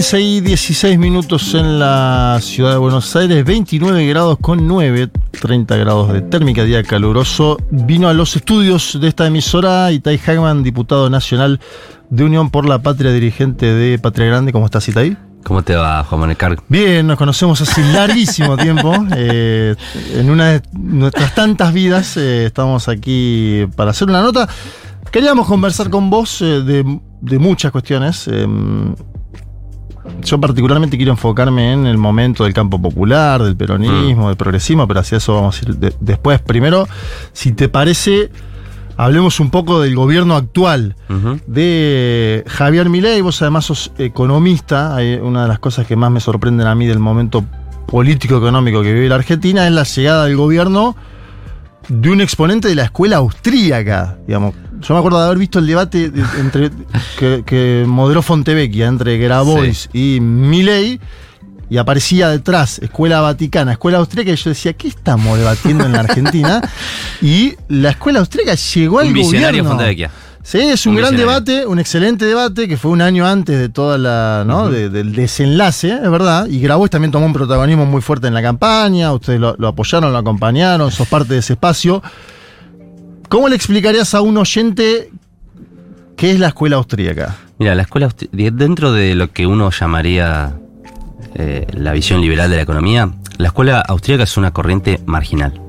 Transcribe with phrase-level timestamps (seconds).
[0.00, 5.76] 15 y 16 minutos en la ciudad de Buenos Aires, 29 grados con 9, 30
[5.76, 7.58] grados de térmica, día caluroso.
[7.70, 11.60] Vino a los estudios de esta emisora Itai Hagman, diputado nacional
[12.08, 14.52] de Unión por la Patria, dirigente de Patria Grande.
[14.52, 15.18] ¿Cómo estás, Itai?
[15.44, 18.94] ¿Cómo te va, Juan Manuel Bien, nos conocemos hace larguísimo tiempo.
[19.14, 19.76] Eh,
[20.14, 24.48] en una de nuestras tantas vidas eh, estamos aquí para hacer una nota.
[25.12, 28.30] Queríamos conversar con vos eh, de, de, muchas cuestiones.
[30.22, 34.28] Yo particularmente quiero enfocarme en el momento del campo popular, del peronismo, mm.
[34.28, 36.40] del progresismo, pero hacia eso vamos a ir después.
[36.40, 36.88] Primero,
[37.32, 38.30] si te parece,
[38.96, 40.96] hablemos un poco del gobierno actual
[41.46, 43.20] de Javier Milei.
[43.20, 44.96] Vos además sos economista.
[45.22, 47.44] una de las cosas que más me sorprenden a mí del momento
[47.86, 50.96] político-económico que vive la Argentina es la llegada del gobierno
[51.88, 54.54] de un exponente de la escuela austríaca, digamos.
[54.80, 56.70] Yo me acuerdo de haber visto el debate entre
[57.18, 61.00] que, moderó Fontevecchia entre Grabois y Milley
[61.68, 66.00] y aparecía detrás Escuela Vaticana, Escuela Austríaca, y yo decía, ¿qué estamos debatiendo en la
[66.00, 66.60] Argentina?
[67.22, 69.64] y la Escuela Austríaca llegó al gobierno.
[69.64, 70.10] Fontevecchia.
[70.42, 73.98] Sí, es un, gran debate, un excelente debate que fue un año antes de toda
[73.98, 74.70] la, ¿no?
[74.70, 76.46] del desenlace, es verdad.
[76.46, 79.12] Y Grabois también tomó un protagonismo muy fuerte en la campaña.
[79.12, 82.02] Ustedes lo, apoyaron, lo acompañaron, sos parte de ese espacio.
[83.30, 85.10] ¿Cómo le explicarías a un oyente
[86.16, 87.36] qué es la escuela austríaca?
[87.58, 90.58] Mira, la escuela dentro de lo que uno llamaría
[91.36, 95.62] eh, la visión liberal de la economía, la escuela austríaca es una corriente marginal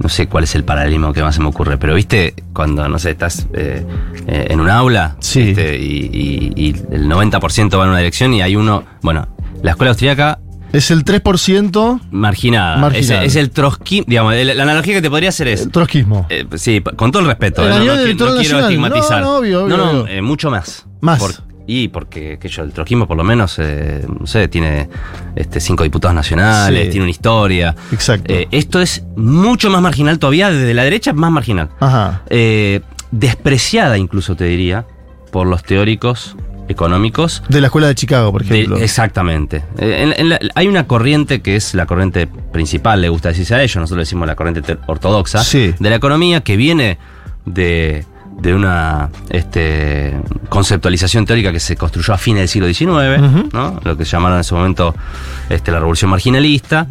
[0.00, 2.98] no sé cuál es el paralelismo que más se me ocurre, pero viste, cuando, no
[2.98, 3.84] sé, estás eh,
[4.26, 5.54] eh, en un aula sí.
[5.54, 9.28] y, el 90% va en una dirección y hay uno, bueno,
[9.62, 10.40] la escuela austríaca...
[10.72, 12.88] Es el 3% marginada.
[12.96, 15.62] Es, el trotskismo, digamos, la analogía que te podría hacer es...
[15.62, 16.26] El trotskismo.
[16.28, 19.22] Eh, sí, con todo el respeto, no, quiero estigmatizar.
[19.22, 20.86] No, no, no, mucho más.
[21.00, 21.42] Más.
[21.72, 24.88] Y porque que yo, el trojismo por lo menos, eh, no sé, tiene
[25.36, 27.76] este, cinco diputados nacionales, tiene una historia.
[27.92, 28.32] Exacto.
[28.32, 31.68] Eh, esto es mucho más marginal todavía, desde la derecha más marginal.
[31.78, 32.22] Ajá.
[32.28, 32.80] Eh,
[33.12, 34.84] despreciada incluso, te diría,
[35.30, 36.34] por los teóricos
[36.70, 37.42] económicos.
[37.48, 38.78] De la escuela de Chicago, por ejemplo.
[38.78, 39.62] exactamente.
[40.54, 44.26] hay una corriente que es la corriente principal, le gusta decirse a ellos, nosotros decimos
[44.26, 46.98] la corriente ortodoxa, de la economía que viene
[47.44, 48.04] de
[48.40, 50.18] de una este,
[50.48, 53.78] conceptualización teórica que se construyó a fines del siglo XIX, ¿no?
[53.82, 54.94] lo que llamaron en ese momento
[55.48, 56.86] este, la revolución marginalista.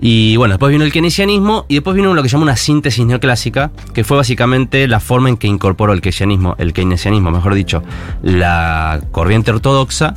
[0.00, 3.04] Y bueno, después vino el keynesianismo y después vino lo que se llama una síntesis
[3.04, 7.82] neoclásica, que fue básicamente la forma en que incorporó el keynesianismo, el keynesianismo, mejor dicho,
[8.22, 10.14] la corriente ortodoxa.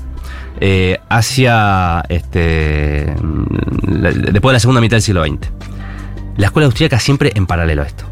[0.59, 3.13] Eh, hacia este,
[3.85, 5.51] después de la segunda mitad del siglo XX.
[6.37, 8.05] La escuela austríaca siempre en paralelo a esto.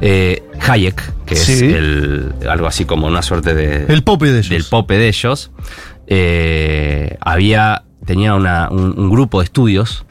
[0.00, 1.02] Eh, Hayek,
[1.34, 3.86] que es el, algo así como una suerte de.
[3.92, 4.48] El pope de ellos.
[4.48, 5.50] Del pope de ellos.
[6.06, 7.84] Eh, había.
[8.04, 10.04] tenía un, grupo de estudios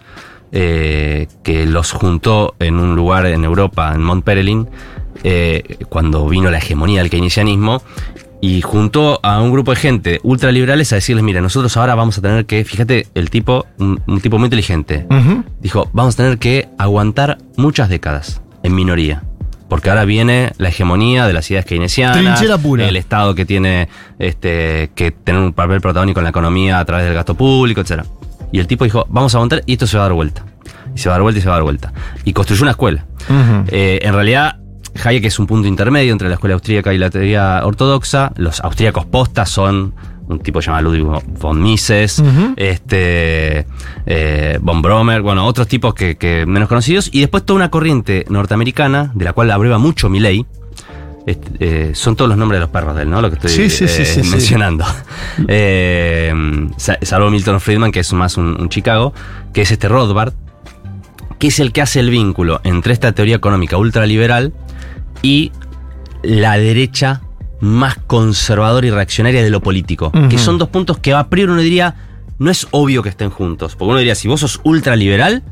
[0.52, 4.66] eh, que los juntó en un lugar en Europa, en Montpellier,
[5.90, 7.82] cuando vino la hegemonía del keynesianismo.
[8.42, 12.22] Y juntó a un grupo de gente ultraliberales a decirles, mira, nosotros ahora vamos a
[12.22, 15.08] tener que, fíjate, el tipo, un, tipo muy inteligente,
[15.62, 19.24] dijo, vamos a tener que aguantar muchas décadas en minoría
[19.74, 22.40] porque ahora viene la hegemonía de las ideas keynesianas,
[22.88, 23.90] el Estado que tiene
[24.20, 28.04] este, que tener un papel protagónico en la economía a través del gasto público, etc.
[28.52, 30.46] Y el tipo dijo, vamos a aguantar y esto se va a dar vuelta.
[30.96, 31.92] Y se va a dar vuelta y se va a dar vuelta.
[32.24, 33.04] Y construyó una escuela.
[33.70, 34.60] Eh, en realidad,
[35.04, 38.32] Hayek es un punto intermedio entre la escuela austríaca y la teoría ortodoxa.
[38.36, 39.96] Los austríacos postas son
[40.28, 41.06] un tipo llamado Ludwig
[41.40, 42.24] von Mises,
[42.56, 43.66] este,
[44.06, 49.12] eh, von Bromer, bueno, otros tipos que, menos conocidos, y después toda una corriente norteamericana,
[49.14, 50.46] de la cual abrueba mucho mi ley.
[51.26, 53.22] Este, eh, son todos los nombres de los perros de él, ¿no?
[53.22, 54.84] Lo que estoy eh, mencionando.
[56.78, 59.14] salvo Milton Friedman, que es más un, Chicago,
[59.54, 60.34] que es este Rothbard,
[61.40, 64.54] que es el que hace el vínculo entre esta teoría económica ultraliberal
[65.22, 65.54] y
[66.24, 67.22] la derecha
[67.64, 70.12] más conservadora y reaccionaria de lo político.
[70.30, 71.96] Que son dos puntos que a priori uno diría,
[72.38, 73.76] no es obvio que estén juntos.
[73.78, 75.44] Porque uno diría, si vos sos ultraliberal,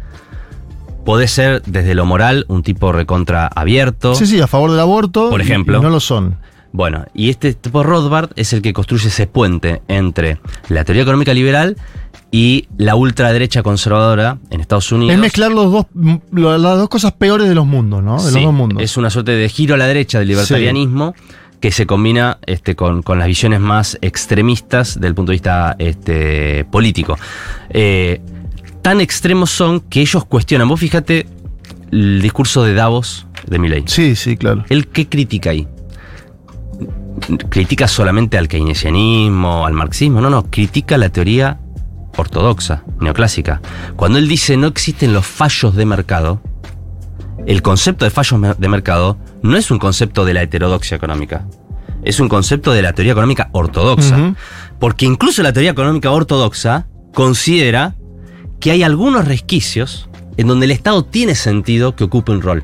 [1.05, 4.13] podés ser desde lo moral un tipo recontra abierto.
[4.13, 5.29] Sí, sí, a favor del aborto.
[5.29, 5.81] Por ejemplo.
[5.81, 6.37] no lo son.
[6.73, 10.37] Bueno, y este tipo Rothbard es el que construye ese puente entre
[10.67, 11.77] la teoría económica liberal
[12.29, 15.13] y la ultraderecha conservadora en Estados Unidos.
[15.13, 15.85] Es mezclar los dos,
[16.31, 18.21] las dos cosas peores de los mundos, ¿no?
[18.21, 18.83] De los dos mundos.
[18.83, 21.13] Es una suerte de giro a la derecha del libertarianismo
[21.61, 26.65] que se combina este, con, con las visiones más extremistas del punto de vista este,
[26.65, 27.17] político.
[27.69, 28.19] Eh,
[28.81, 30.67] tan extremos son que ellos cuestionan.
[30.67, 31.27] Vos fíjate
[31.91, 33.83] el discurso de Davos de Milley.
[33.85, 34.65] Sí, sí, claro.
[34.69, 35.67] ¿El qué critica ahí?
[37.49, 40.19] ¿Critica solamente al keynesianismo, al marxismo?
[40.19, 41.59] No, no, critica la teoría
[42.17, 43.61] ortodoxa, neoclásica.
[43.95, 46.41] Cuando él dice no existen los fallos de mercado,
[47.45, 51.45] el concepto de fallos de mercado no es un concepto de la heterodoxia económica,
[52.03, 54.35] es un concepto de la teoría económica ortodoxa.
[54.79, 57.95] Porque incluso la teoría económica ortodoxa considera
[58.59, 62.63] que hay algunos resquicios en donde el Estado tiene sentido que ocupe un rol.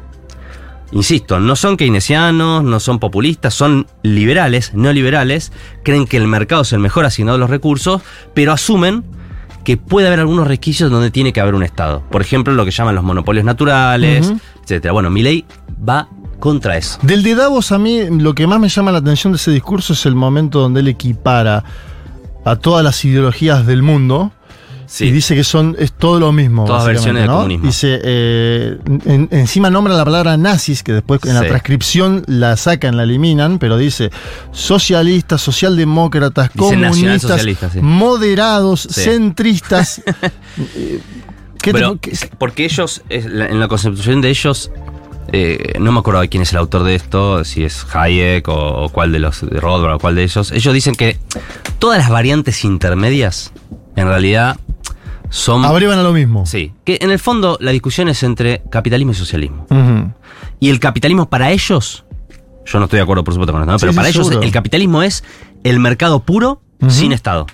[0.91, 5.51] Insisto, no son keynesianos, no son populistas, son liberales, neoliberales,
[5.83, 8.01] creen que el mercado es el mejor asignado de los recursos,
[8.33, 9.03] pero asumen
[9.65, 12.01] que puede haber algunos resquicios donde tiene que haber un Estado.
[12.09, 14.31] Por ejemplo, lo que llaman los monopolios naturales,
[14.63, 14.93] etcétera.
[14.93, 15.45] Bueno, mi ley
[15.87, 16.07] va
[16.39, 16.99] contra eso.
[17.01, 19.93] Del de Davos a mí lo que más me llama la atención de ese discurso
[19.93, 21.63] es el momento donde él equipara
[22.45, 24.31] a todas las ideologías del mundo
[25.01, 26.63] y dice que son es todo lo mismo.
[26.63, 27.37] Todas versiones del ¿no?
[27.39, 27.65] comunismo.
[27.65, 32.95] Dice, eh, en- encima nombra la palabra nazis, que después en la transcripción la sacan,
[32.95, 34.11] la eliminan, pero dice
[34.53, 37.41] socialistas, socialdemócratas, Dice comunistas,
[37.73, 37.79] sí.
[37.81, 40.01] moderados, centristas.
[41.61, 44.71] ¿qué te- Pero, qué- porque ellos, en la constitución de ellos,
[45.33, 48.89] eh, no me acuerdo quién es el autor de esto, si es Hayek o, o
[48.89, 50.51] cuál de los de Rothbard o cuál de ellos.
[50.51, 51.17] Ellos dicen que
[51.79, 53.51] todas las variantes intermedias,
[53.95, 54.57] en realidad,
[55.29, 55.65] son.
[55.65, 56.45] abrevan a lo mismo.
[56.45, 59.67] Sí, que en el fondo la discusión es entre capitalismo y socialismo.
[60.59, 62.05] Y el capitalismo para ellos,
[62.65, 63.79] yo no estoy de acuerdo por supuesto con esto, ¿no?
[63.79, 65.23] Sí, pero sí, para ellos el capitalismo es
[65.63, 67.45] el mercado puro sin Estado.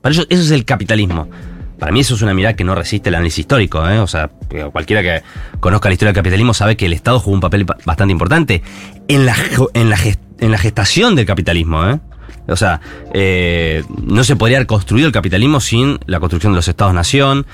[0.00, 1.28] Para ellos eso es el capitalismo.
[1.78, 3.98] Para mí eso es una mirada que no resiste el análisis histórico, ¿eh?
[4.00, 4.30] O sea,
[4.72, 5.22] cualquiera que
[5.60, 8.62] conozca la historia del capitalismo sabe que el Estado jugó un papel ba- bastante importante
[9.08, 9.36] en la,
[9.74, 9.98] en la,
[10.40, 12.00] en la gestación del capitalismo, ¿eh?
[12.48, 12.80] O sea,
[13.12, 17.44] eh, no se podría haber construido el capitalismo sin la construcción de los estados-nación.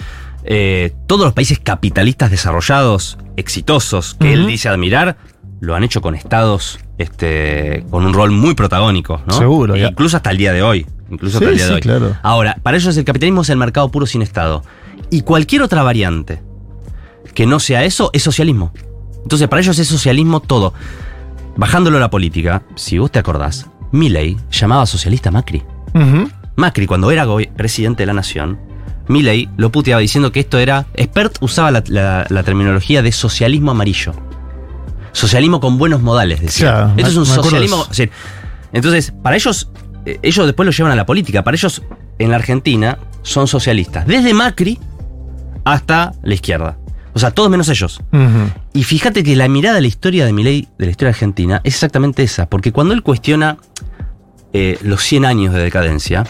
[1.07, 5.17] Todos los países capitalistas desarrollados, exitosos, que él dice admirar,
[5.61, 9.33] lo han hecho con estados este, con un rol muy protagónico, ¿no?
[9.35, 9.89] Seguro, E ya.
[9.89, 10.87] Incluso hasta el día de hoy.
[11.13, 11.81] Incluso Sí, hasta el día de sí, hoy.
[11.83, 12.17] claro.
[12.23, 14.65] Ahora, para ellos el capitalismo es el mercado puro sin Estado.
[15.11, 16.43] Y cualquier otra variante
[17.35, 18.73] que no sea eso es socialismo.
[19.23, 20.75] Entonces, para ellos es socialismo todo.
[21.57, 25.63] Bajándolo a la política, si vos te acordás, Milley llamaba socialista a Macri.
[26.57, 27.27] Macri, cuando era
[27.57, 28.59] presidente de la nación,
[29.09, 30.87] Milley lo puteaba diciendo que esto era.
[30.95, 34.13] Expert usaba la, la- la terminología de socialismo amarillo.
[35.13, 36.71] Socialismo con buenos modales, decía.
[36.71, 37.87] Claro, esto me- es un socialismo.
[38.73, 39.69] Entonces, para ellos,
[40.05, 41.45] ellos después lo llevan a la política.
[41.45, 41.83] Para ellos,
[42.19, 44.07] en la Argentina, son socialistas.
[44.07, 44.79] Desde Macri
[45.65, 46.79] hasta la izquierda.
[47.15, 48.01] O sea, todos menos ellos.
[48.73, 51.75] Y fíjate que la mirada de la historia de Milei, de la historia argentina, es
[51.75, 52.49] exactamente esa.
[52.49, 53.59] Porque cuando él cuestiona
[54.53, 56.25] eh, los 100 años de decadencia,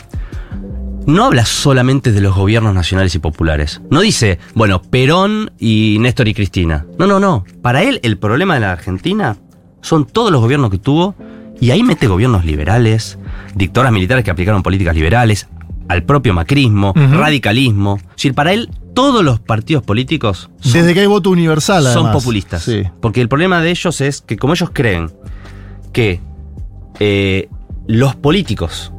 [1.07, 3.81] no habla solamente de los gobiernos nacionales y populares.
[3.91, 6.85] No dice, bueno, Perón y Néstor y Cristina.
[6.99, 7.45] No, no, no.
[7.63, 9.37] Para él, el problema de la Argentina
[9.83, 11.15] son todos los gobiernos que tuvo.
[11.62, 13.20] Y ahí mete gobiernos liberales,
[13.55, 15.47] dictaduras militares que aplicaron políticas liberales,
[15.87, 17.99] al propio macrismo, radicalismo.
[18.00, 22.06] Es decir, para él, todos los partidos políticos son Desde que hay voto universal, son
[22.06, 22.14] además.
[22.14, 22.64] populistas.
[22.64, 22.82] Sí.
[23.00, 25.12] Porque el problema de ellos es que como ellos creen
[25.92, 26.21] que
[26.99, 27.49] eh,
[27.87, 28.92] los políticos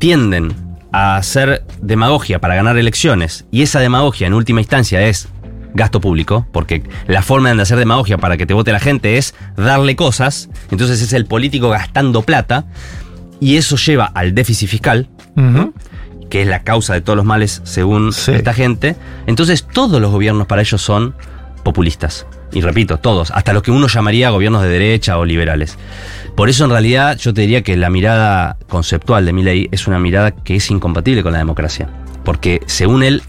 [0.00, 0.56] tienden
[0.90, 5.28] a hacer demagogia para ganar elecciones y esa demagogia en última instancia es
[5.76, 9.34] gasto público, porque la forma de hacer demagogia para que te vote la gente es
[9.56, 12.64] darle cosas, entonces es el político gastando plata
[13.40, 15.08] y eso lleva al déficit fiscal,
[16.30, 18.32] que es la causa de todos los males según Sí.
[18.32, 18.96] esta gente.
[19.26, 21.14] Entonces todos los gobiernos para ellos son
[21.62, 22.26] populistas.
[22.52, 25.76] Y repito, todos, hasta los que uno llamaría gobiernos de derecha o liberales.
[26.36, 29.98] Por eso en realidad yo te diría que la mirada conceptual de Milley es una
[29.98, 31.88] mirada que es incompatible con la democracia.
[32.24, 33.22] Porque según él,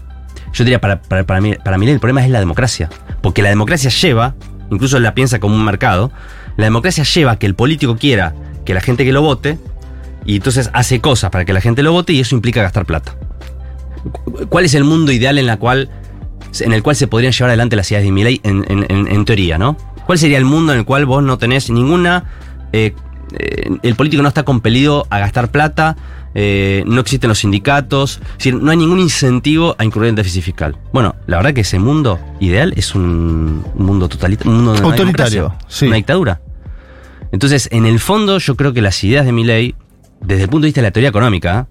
[0.52, 2.88] yo diría para, para, mí- para el problema es la democracia.
[3.22, 4.34] Porque la democracia lleva,
[4.70, 6.10] incluso la piensa como un mercado,
[6.56, 9.58] la democracia lleva a que el político quiera que la gente que lo vote
[10.24, 13.14] y entonces hace cosas para que la gente lo vote y eso implica gastar plata.
[14.12, 15.88] Cu- ¿Cuál es el mundo ideal en, la cual,
[16.60, 18.64] en el cual se podrían llevar adelante las ideas de Milley en-
[19.08, 19.76] en teoría, ¿no?
[20.06, 22.24] ¿Cuál sería el mundo en el cual vos no tenés ninguna...
[22.72, 22.94] eh,
[23.38, 25.96] eh, el político no está compelido a gastar plata,
[26.34, 30.42] eh, no existen los sindicatos, es decir, no hay ningún incentivo a incurrir en déficit
[30.42, 30.76] fiscal.
[30.92, 35.54] Bueno, la verdad que ese mundo ideal es un, un mundo totalitario, un mundo Autoritario,
[35.68, 35.86] sí.
[35.86, 36.40] una dictadura.
[37.32, 39.74] Entonces, en el fondo, yo creo que las ideas de Milley,
[40.20, 41.68] desde el punto de vista de la teoría económica,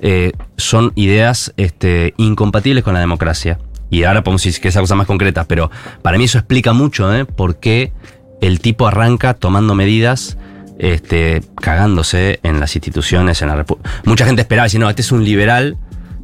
[0.00, 3.58] eh, son ideas este, incompatibles con la democracia.
[3.90, 5.70] Y ahora podemos decir que esa cosa más concreta, pero
[6.02, 7.24] para mí eso explica mucho ¿eh?
[7.24, 7.92] por qué
[8.40, 10.36] el tipo arranca tomando medidas
[10.78, 13.64] este, cagándose en las instituciones, en la
[14.04, 15.76] Mucha gente esperaba, decir, no, este es un liberal,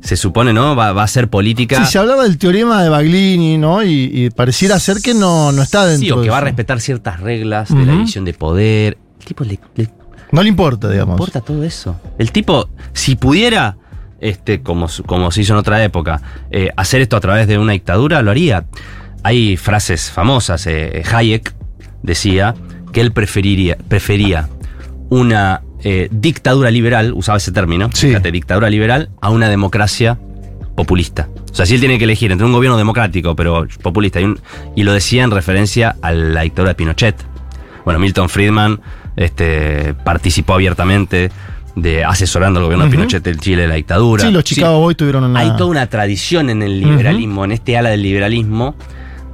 [0.03, 0.75] se supone, ¿no?
[0.77, 1.85] Va, va a hacer política.
[1.85, 3.83] Sí, se hablaba del teorema de Baglini, ¿no?
[3.83, 6.43] Y, y pareciera ser que no, no está dentro Sí, o de que va a
[6.43, 8.99] respetar ciertas reglas de la división de poder.
[9.21, 9.89] El tipo le, le
[10.33, 11.15] No le importa, digamos.
[11.15, 12.01] importa todo eso.
[12.19, 13.77] El tipo, si pudiera,
[14.21, 17.73] este, como, como se hizo en otra época, eh, hacer esto a través de una
[17.73, 18.65] dictadura, lo haría.
[19.23, 20.67] Hay frases famosas.
[20.67, 21.55] eh, Hayek
[22.03, 22.57] decía
[22.93, 24.49] que él preferiría, prefería
[25.09, 28.09] una eh, dictadura liberal, usaba ese término, Sí.
[28.09, 30.19] fíjate, dictadura liberal, a una democracia
[30.77, 31.29] populista.
[31.51, 34.39] O sea, si él tiene que elegir entre un gobierno democrático, pero populista, y, un-
[34.77, 37.17] y lo decía en referencia a la dictadura de Pinochet.
[37.85, 38.81] Bueno, Milton Friedman
[39.17, 41.31] este, participó abiertamente
[41.77, 44.25] de asesorando al gobierno de Pinochet del Chile de la dictadura.
[44.25, 45.41] Sí, los Chicago Boys tuvieron una.
[45.41, 48.77] Hay toda una tradición en el liberalismo, en este ala del liberalismo,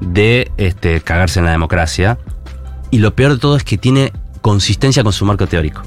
[0.00, 2.18] de este, cagarse en la democracia.
[2.90, 5.82] Y lo peor de todo es que tiene consistencia con su marco teórico.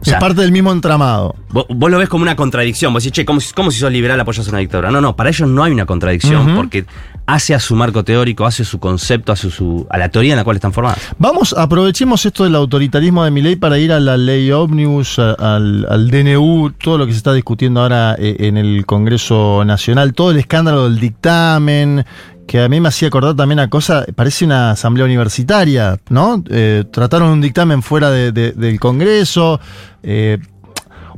[0.00, 1.36] O sea, es parte del mismo entramado.
[1.50, 2.92] Vos, vos lo ves como una contradicción.
[2.92, 4.90] Vos decís, che, ¿cómo, si- cómo si sos liberal apoyas una dictadura?
[4.90, 6.84] No, no, para ellos no hay una contradicción porque
[7.26, 10.44] hace a su marco teórico, hace su concepto, hace su, a la teoría en la
[10.44, 10.98] cual están formadas.
[11.18, 15.86] Vamos, aprovechemos esto del autoritarismo de Milei para ir a la ley Omnibus, a- al,
[15.88, 20.32] al DNU, todo lo que se está discutiendo ahora eh, en el Congreso Nacional, todo
[20.32, 22.04] el escándalo del dictamen,
[22.52, 26.44] que a mí me hacía acordar también a cosa, parece una asamblea universitaria, ¿no?
[26.50, 29.58] Eh, trataron un dictamen fuera de- de- del Congreso.
[30.02, 30.36] eh,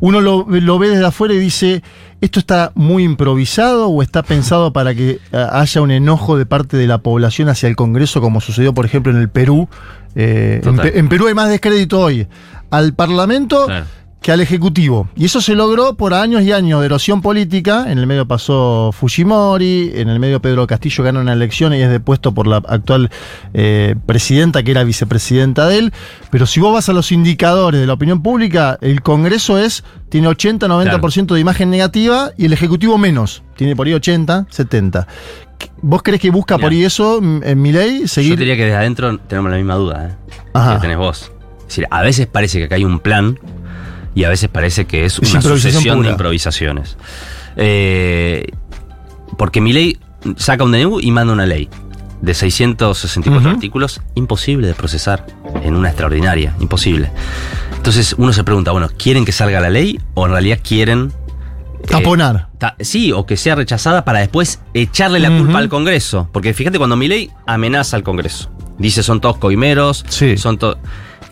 [0.01, 1.83] uno lo, lo ve desde afuera y dice,
[2.21, 6.77] ¿esto está muy improvisado o está pensado para que eh, haya un enojo de parte
[6.77, 9.69] de la población hacia el Congreso, como sucedió, por ejemplo, en el Perú?
[10.15, 10.61] Eh,
[10.95, 12.29] en, Perú hay más descrédito hoy
[12.71, 13.87] al Parlamento Claro.
[14.25, 15.07] Que al Ejecutivo.
[15.17, 17.93] Y eso se logró por años y años de erosión política.
[17.93, 21.91] En el medio pasó Fujimori, en el medio Pedro Castillo gana una elección y es
[21.91, 23.11] depuesto por la actual
[23.53, 25.93] eh, presidenta, que era vicepresidenta de él.
[26.31, 30.27] Pero si vos vas a los indicadores de la opinión pública, el Congreso es tiene
[30.29, 33.43] 80-90% de imagen negativa y el Ejecutivo menos.
[33.57, 35.07] Tiene por ahí 80, 70.
[35.83, 38.01] ¿Vos crees que busca por ahí eso en mi ley?
[38.01, 38.37] Yo Seguir.
[38.37, 40.35] te diría que desde adentro tenemos la misma duda ¿eh?
[40.55, 40.77] Ajá.
[40.77, 41.31] que tenés vos.
[41.59, 43.39] Es decir, a veces parece que acá hay un plan
[44.15, 46.09] y a veces parece que es Es una improvisación sucesión pura.
[46.09, 46.97] de improvisaciones.
[47.57, 48.47] Eh,
[49.37, 49.99] porque mi ley
[50.37, 51.69] saca un DNU y manda una ley
[52.21, 53.49] de 664 Ujú.
[53.57, 55.27] artículos, imposible de procesar
[55.63, 57.11] en una extraordinaria, imposible.
[57.77, 61.13] Entonces uno se pregunta, bueno, ¿quieren que salga la ley o en realidad quieren
[61.83, 62.49] eh, Taponar.
[62.59, 66.31] Ta- Sí, o que sea rechazada para después echarle la culpa al Congreso.
[66.33, 68.51] Porque fíjate cuando Milei amenaza al Congreso.
[68.79, 70.39] Dice son todos coimeros, Sí.
[70.39, 70.79] son to-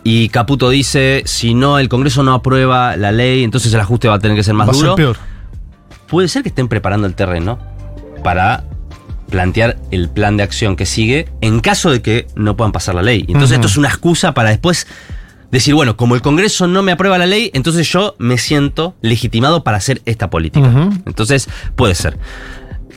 [0.03, 4.15] Y Caputo dice, si no, el Congreso no aprueba la ley, entonces el ajuste va
[4.15, 4.95] a tener que ser más Va a ser duro.
[4.95, 5.17] peor.
[6.07, 7.57] Puede ser que estén preparando el terreno
[8.23, 8.65] para
[9.29, 13.01] plantear el plan de acción que sigue en caso de que no puedan pasar la
[13.01, 13.25] ley.
[13.27, 14.85] Entonces esto es una excusa para después
[15.49, 19.63] decir, bueno, como el Congreso no me aprueba la ley, entonces yo me siento legitimado
[19.63, 20.89] para hacer esta política.
[21.05, 22.17] Entonces, puede ser.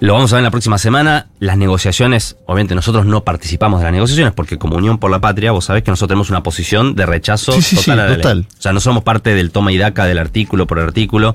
[0.00, 1.28] Lo vamos a ver en la próxima semana.
[1.38, 5.52] Las negociaciones, obviamente nosotros no participamos de las negociaciones porque como Unión por la Patria,
[5.52, 8.46] vos sabés que nosotros tenemos una posición de rechazo Sí, sí, total sí, a total.
[8.58, 11.34] O sea, no somos parte del toma y daca del artículo por artículo,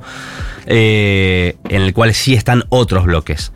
[0.67, 3.51] eh, en el cual sí están otros bloques.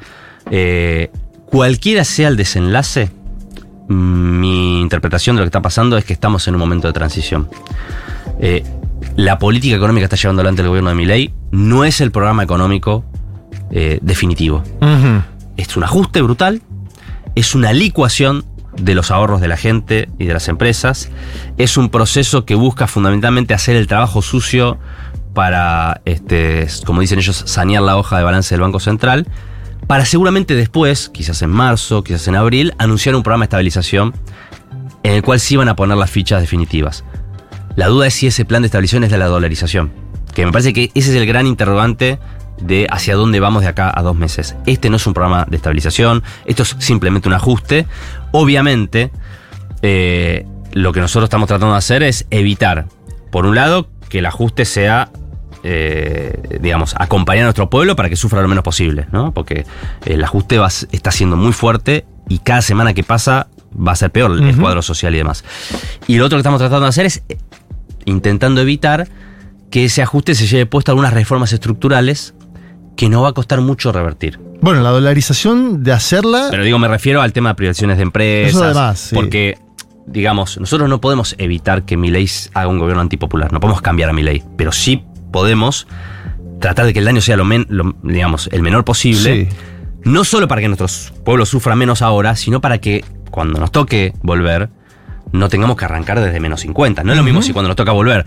[0.49, 1.11] Eh,
[1.45, 3.11] cualquiera sea el desenlace,
[3.87, 6.93] mm, mi interpretación de lo que está pasando es que estamos en un momento de
[6.93, 7.47] transición.
[8.39, 8.63] Eh,
[9.15, 12.43] la política económica que está llevando adelante el gobierno de Milei no es el programa
[12.43, 13.05] económico
[13.71, 14.63] eh, definitivo.
[15.57, 16.61] Es un ajuste brutal,
[17.35, 18.45] es una licuación
[18.77, 21.09] de los ahorros de la gente y de las empresas,
[21.57, 24.77] es un proceso que busca fundamentalmente hacer el trabajo sucio
[25.33, 29.27] para, este, como dicen ellos, sanear la hoja de balance del Banco Central,
[29.87, 34.13] para seguramente después, quizás en marzo, quizás en abril, anunciar un programa de estabilización
[35.03, 37.03] en el cual sí van a poner las fichas definitivas.
[37.75, 39.91] La duda es si ese plan de estabilización es de la dolarización,
[40.33, 42.17] que me parece que ese es el gran interrogante
[42.59, 44.55] de hacia dónde vamos de acá a dos meses.
[44.65, 47.85] Este no es un programa de estabilización, esto es simplemente un ajuste.
[48.31, 49.11] Obviamente,
[49.81, 52.85] eh, lo que nosotros estamos tratando de hacer es evitar,
[53.31, 55.09] por un lado, que el ajuste sea,
[55.63, 59.33] eh, digamos, acompañar a nuestro pueblo para que sufra lo menos posible, ¿no?
[59.33, 59.65] Porque
[60.05, 64.11] el ajuste va, está siendo muy fuerte y cada semana que pasa va a ser
[64.11, 65.43] peor el cuadro social y demás.
[66.07, 67.37] Y lo otro que estamos tratando de hacer es eh,
[68.05, 69.07] intentando evitar
[69.69, 72.34] que ese ajuste se lleve puesto a algunas reformas estructurales
[72.95, 74.39] que no va a costar mucho revertir.
[74.61, 76.47] Bueno, la dolarización de hacerla.
[76.51, 78.55] Pero digo, me refiero al tema de privatizaciones de empresas.
[78.55, 79.15] Eso además, sí.
[79.15, 79.57] Porque,
[80.07, 83.51] digamos, nosotros no podemos evitar que Milei haga un gobierno antipopular.
[83.51, 84.43] No podemos cambiar a Milei.
[84.57, 85.87] Pero sí podemos
[86.59, 89.47] tratar de que el daño sea lo, men- lo, digamos, el menor posible.
[89.49, 89.55] Sí.
[90.03, 94.13] No solo para que nuestros pueblos sufran menos ahora, sino para que cuando nos toque
[94.21, 94.69] volver,
[95.31, 97.03] no tengamos que arrancar desde menos 50.
[97.03, 98.25] No es lo mismo si cuando nos toca volver.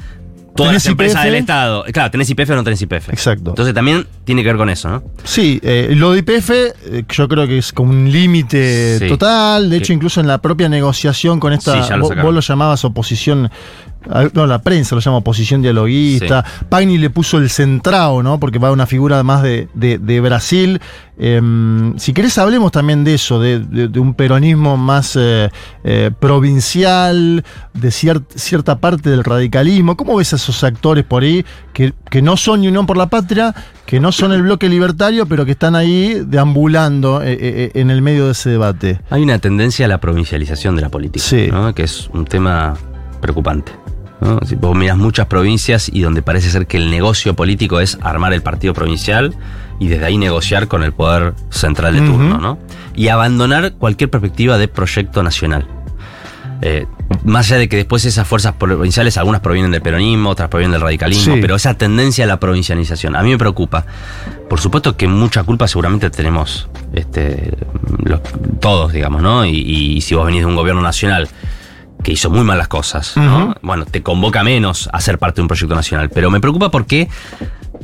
[0.58, 1.84] Todas ¿Tenés las empresas del Estado.
[1.92, 3.10] Claro, ¿tenés IPF o no tenés IPF?
[3.10, 3.50] Exacto.
[3.50, 5.04] Entonces también tiene que ver con eso, ¿no?
[5.22, 9.06] Sí, eh, lo de IPF eh, yo creo que es como un límite Sí.
[9.08, 9.70] total.
[9.70, 12.84] De hecho, incluso en la propia negociación con esta, Sí, lo vos, vos lo llamabas
[12.84, 13.50] oposición,
[14.34, 16.44] no, la prensa lo llama oposición dialoguista.
[16.68, 18.38] Pagni le puso el centrado, ¿no?
[18.40, 20.80] Porque va una figura más de, de- de Brasil.
[21.20, 25.50] Em, si querés hablemos también de eso, de, de- un peronismo más eh,
[25.84, 29.96] eh, provincial, de cier- cierta parte del radicalismo.
[29.96, 33.06] ¿Cómo ves a esos actores por ahí que, que no son ni Unión por la
[33.08, 38.00] Patria, que no son el bloque libertario, pero que están ahí deambulando eh, en el
[38.02, 39.00] medio de ese debate?
[39.10, 41.48] Hay una tendencia a la provincialización de la política, Sí.
[41.50, 41.74] ¿no?
[41.74, 42.74] que es un tema
[43.20, 43.72] preocupante.
[44.20, 44.40] ¿No?
[44.46, 48.32] Si vos miras muchas provincias y donde parece ser que el negocio político es armar
[48.32, 49.34] el partido provincial
[49.80, 52.58] y desde ahí negociar con el poder central de turno, ¿no?
[52.96, 55.66] Y abandonar cualquier perspectiva de proyecto nacional.
[56.60, 56.86] Eh,
[57.24, 60.80] más allá de que después esas fuerzas provinciales, algunas provienen del peronismo, otras provienen del
[60.80, 61.40] radicalismo, Sí.
[61.40, 63.86] pero esa tendencia a la provincialización, a mí me preocupa.
[64.50, 67.52] Por supuesto que mucha culpa seguramente tenemos este,
[68.02, 68.20] los-
[68.60, 69.44] todos, digamos, ¿no?
[69.46, 71.28] Y, y si vos venís de un gobierno nacional
[72.02, 73.54] que hizo muy mal las cosas, ¿no?
[73.62, 76.10] Bueno, te convoca menos a ser parte de un proyecto nacional.
[76.10, 77.08] Pero me preocupa porque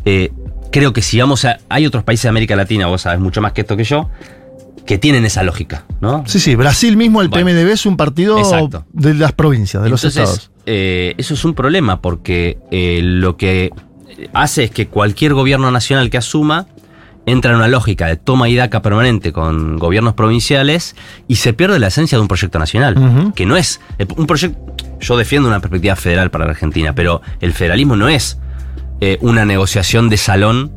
[0.04, 0.30] eh,
[0.70, 1.58] creo que si vamos a.
[1.68, 4.08] Hay otros países de América Latina, vos sabés mucho más que esto que yo,
[4.86, 6.24] que tienen esa lógica, ¿no?
[6.26, 7.46] Sí, sí, Brasil mismo, el Bueno.
[7.46, 8.84] PMDB es un partido Exacto.
[8.92, 10.50] de las provincias, de los Entonces, estados.
[10.66, 13.70] eh, eso es un problema porque eh, lo que
[14.32, 16.66] hace es que cualquier gobierno nacional que asuma
[17.26, 20.94] entra en una lógica de toma y daca permanente con gobiernos provinciales
[21.28, 24.58] y se pierde la esencia de un proyecto nacional, que no es eh, un proyecto.
[25.00, 28.38] Yo defiendo una perspectiva federal para la Argentina, pero el federalismo no es
[29.00, 30.72] eh, una negociación de salón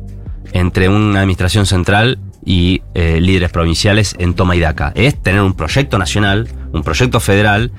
[0.52, 4.92] entre una administración central y eh, líderes provinciales en toma y daca.
[4.94, 7.72] Es tener un proyecto nacional, un proyecto federal,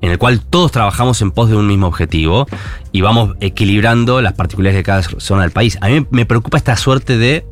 [0.00, 2.46] en el cual todos trabajamos en pos de un mismo objetivo
[2.92, 5.78] y vamos equilibrando las particularidades de cada zona del país.
[5.82, 7.44] A mí me preocupa esta suerte de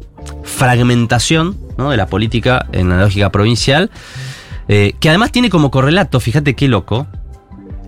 [0.45, 1.91] fragmentación ¿no?
[1.91, 3.91] de la política en la lógica provincial,
[4.69, 7.07] eh, que además tiene como correlato, fíjate qué loco,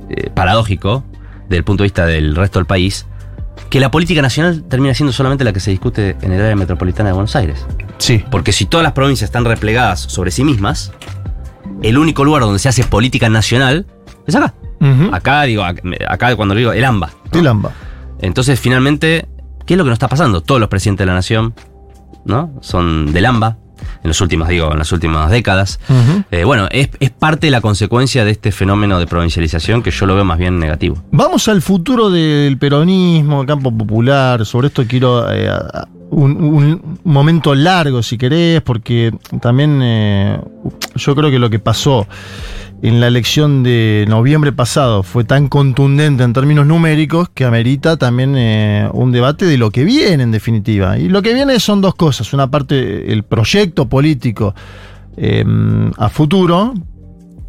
[0.08, 1.04] eh, paradójico,
[1.44, 3.06] desde el punto de vista del resto del país,
[3.68, 7.08] que la política nacional termina siendo solamente la que se discute en el área metropolitana
[7.10, 7.66] de Buenos Aires.
[7.98, 8.24] Sí.
[8.30, 10.92] Porque si todas las provincias están replegadas sobre sí mismas,
[11.82, 13.86] el único lugar donde se hace política nacional
[14.26, 14.54] es acá.
[15.12, 17.10] Acá, digo, ac- acá cuando digo el AMBA.
[17.32, 17.40] ¿no?
[17.40, 17.72] El AMBA.
[18.20, 19.28] Entonces, finalmente,
[19.66, 20.40] ¿qué es lo que nos está pasando?
[20.40, 21.54] Todos los presidentes de la nación,
[22.24, 22.50] ¿no?
[22.60, 23.56] Son del AMBA,
[24.02, 25.80] en los últimos, digo, en las últimas décadas.
[26.30, 30.06] Eh, bueno, es, es parte de la consecuencia de este fenómeno de provincialización que yo
[30.06, 31.02] lo veo más bien negativo.
[31.10, 34.44] Vamos al futuro del peronismo, campo popular.
[34.46, 35.50] Sobre esto quiero eh,
[36.10, 40.40] un momento largo, si querés, porque también eh,
[40.96, 42.06] yo creo que lo que pasó
[42.82, 48.34] en la elección de noviembre pasado fue tan contundente en términos numéricos que amerita también
[48.36, 50.98] eh, un debate de lo que viene en definitiva.
[50.98, 52.32] Y lo que viene son dos cosas.
[52.32, 54.54] Una parte, el proyecto político
[55.16, 55.44] eh,
[55.98, 56.72] a futuro,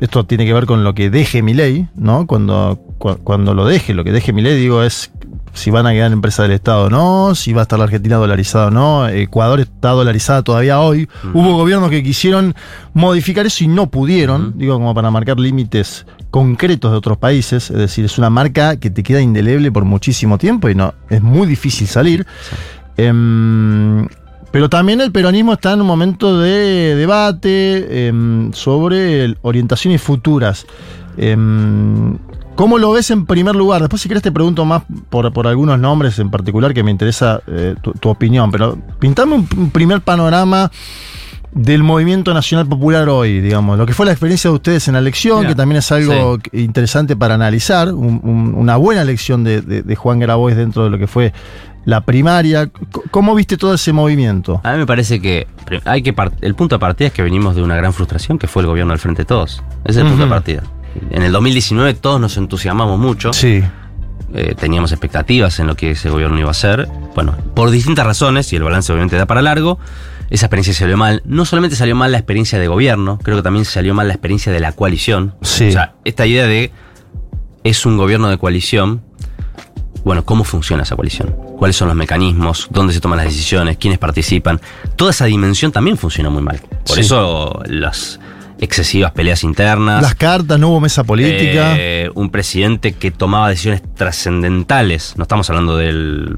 [0.01, 2.27] esto tiene que ver con lo que deje mi ley, ¿no?
[2.27, 5.11] Cuando, cu- cuando lo deje, lo que deje mi ley, digo, es
[5.53, 8.15] si van a quedar empresas del Estado o no, si va a estar la Argentina
[8.17, 9.07] dolarizada o no.
[9.09, 11.07] Ecuador está dolarizada todavía hoy.
[11.33, 12.55] Hubo gobiernos que quisieron
[12.93, 14.57] modificar eso y no pudieron, Ujú.
[14.57, 17.69] digo, como para marcar límites concretos de otros países.
[17.69, 21.21] Es decir, es una marca que te queda indeleble por muchísimo tiempo y no, es
[21.21, 22.25] muy difícil salir.
[22.97, 24.07] Em,
[24.51, 30.65] pero también el peronismo está en un momento de debate em, sobre orientaciones futuras.
[31.17, 32.17] Em,
[32.55, 33.81] ¿Cómo lo ves en primer lugar?
[33.81, 37.41] Después, si querés, te pregunto más por, por algunos nombres en particular que me interesa
[37.47, 38.51] eh, tu, tu opinión.
[38.51, 40.69] Pero pintame un, primer panorama
[41.53, 43.77] del movimiento nacional popular hoy, digamos.
[43.77, 46.37] Lo que fue la experiencia de ustedes en la elección, Mira, que también es algo
[46.53, 47.93] interesante para analizar.
[47.93, 51.33] un- un- una buena elección de, de- de Juan Grabois dentro de lo que fue
[51.85, 52.69] la primaria.
[53.09, 54.61] ¿Cómo viste todo ese movimiento?
[54.63, 55.47] A mí me parece que
[55.85, 58.61] hay que el punto de partida es que venimos de una gran frustración que fue
[58.61, 59.63] el gobierno del Frente de Todos.
[59.83, 60.63] Ese es el punto de partida.
[61.09, 63.33] En el 2019 todos nos entusiasmamos mucho.
[63.33, 63.63] Sí.
[64.33, 66.87] Eh, teníamos expectativas en lo que ese gobierno iba a hacer.
[67.15, 69.77] Bueno, por distintas razones, y el balance obviamente da para largo,
[70.29, 71.21] esa experiencia salió mal.
[71.25, 74.51] No solamente salió mal la experiencia de gobierno, creo que también salió mal la experiencia
[74.51, 75.35] de la coalición.
[75.41, 75.67] Sí.
[75.69, 76.71] O sea, esta idea de
[77.63, 79.01] es un gobierno de coalición.
[80.05, 81.35] Bueno, ¿cómo funciona esa coalición?
[81.59, 82.67] ¿Cuáles son los mecanismos?
[82.71, 83.77] ¿Dónde se toman las decisiones?
[83.77, 84.59] ¿Quiénes participan?
[84.95, 86.59] Toda esa dimensión también funciona muy mal.
[86.87, 87.01] Por Sí.
[87.01, 88.19] eso las
[88.61, 90.01] excesivas peleas internas.
[90.01, 91.73] Las cartas, no hubo mesa política.
[91.77, 96.35] Eh, un presidente que tomaba decisiones trascendentales, no estamos hablando de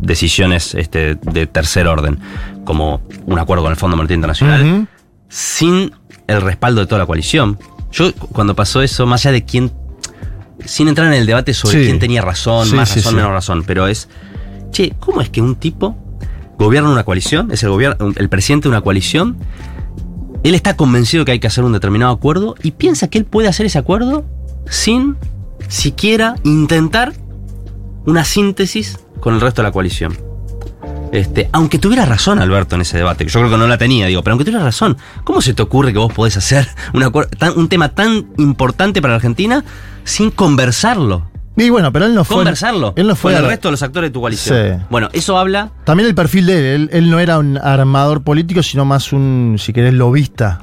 [0.00, 2.18] decisiones este, de tercer orden,
[2.64, 4.88] como un acuerdo con el Fondo Monetario Internacional,
[5.28, 5.92] sin
[6.26, 7.58] el respaldo de toda la coalición.
[7.92, 9.72] Yo, cu- cuando pasó eso, más allá de quién
[10.64, 11.84] sin entrar en el debate sobre Sí.
[11.84, 14.08] quién tenía razón, Sí, más sí, razón, menos razón, pero es,
[14.72, 15.96] che, ¿cómo es que un tipo
[16.58, 19.36] gobierna una coalición, es el, gobierno, el presidente de una coalición,
[20.42, 23.48] él está convencido que hay que hacer un determinado acuerdo y piensa que él puede
[23.48, 24.24] hacer ese acuerdo
[24.68, 25.16] sin
[25.68, 27.12] siquiera intentar
[28.06, 30.16] una síntesis con el resto de la coalición?
[31.10, 34.06] Este, aunque tuviera razón Alberto en ese debate, que yo creo que no la tenía,
[34.06, 37.28] digo, pero aunque tuviera razón, ¿cómo se te ocurre que vos podés hacer un, acuer-
[37.36, 39.64] tan- un tema tan importante para la Argentina
[40.04, 41.30] sin conversarlo?
[41.58, 42.36] Y bueno, pero él no fue.
[42.36, 43.32] Conversarlo Él no fue.
[43.34, 44.78] con el resto de los actores de tu coalición.
[44.78, 44.84] Sí.
[44.90, 46.88] Bueno, eso habla También el perfil de él.
[46.92, 47.04] él.
[47.04, 50.60] él no era un armador político, sino más un, si querés, lobista.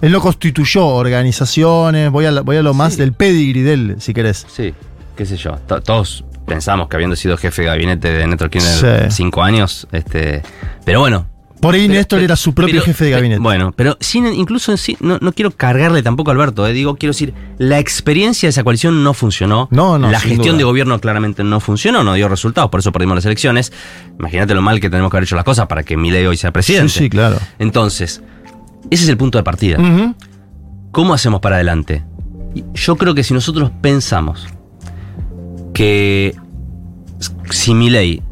[0.00, 2.10] Él no constituyó organizaciones.
[2.10, 2.98] Voy a, voy a lo más Sí.
[3.00, 4.44] del pedigree de él, si querés.
[4.52, 4.74] Sí,
[5.16, 5.52] qué sé yo.
[5.68, 9.16] To- Todos pensamos que habiendo sido jefe de gabinete de Néstor Kirchner Sí.
[9.16, 10.42] cinco años, este,
[10.84, 11.26] pero bueno.
[11.62, 13.40] Por ahí Pero- Néstor pero- era su propio pero- jefe de gabinete.
[13.40, 16.96] Bueno, pero sin, incluso en sí, no, no quiero cargarle tampoco a Alberto, eh, digo,
[16.96, 19.68] quiero decir, la experiencia de esa coalición no funcionó.
[19.70, 20.58] No, no, La gestión duda.
[20.58, 23.72] de gobierno claramente no funcionó, no dio resultados, por eso perdimos las elecciones.
[24.18, 26.50] Imagínate lo mal que tenemos que haber hecho las cosas para que Milei hoy sea
[26.52, 26.92] presidente.
[26.92, 27.38] sí, sí, claro.
[27.60, 28.20] Entonces,
[28.90, 29.78] ese es el punto de partida.
[30.90, 32.02] ¿Cómo hacemos para adelante?
[32.74, 34.46] Yo creo que si nosotros pensamos
[35.74, 36.34] que
[37.50, 38.22] si mi ley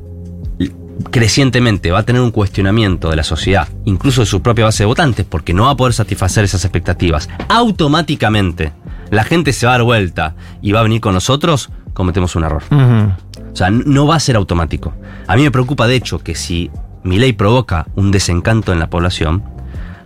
[1.11, 4.87] crecientemente va a tener un cuestionamiento de la sociedad, incluso de su propia base de
[4.89, 8.73] votantes, porque no va a poder satisfacer esas expectativas, automáticamente
[9.11, 12.45] la gente se va a dar vuelta y va a venir con nosotros, cometemos un
[12.45, 12.63] error.
[12.71, 14.95] O sea, no va a ser automático.
[15.27, 16.71] A mí me preocupa, de hecho, que si
[17.03, 19.43] mi ley provoca un desencanto en la población,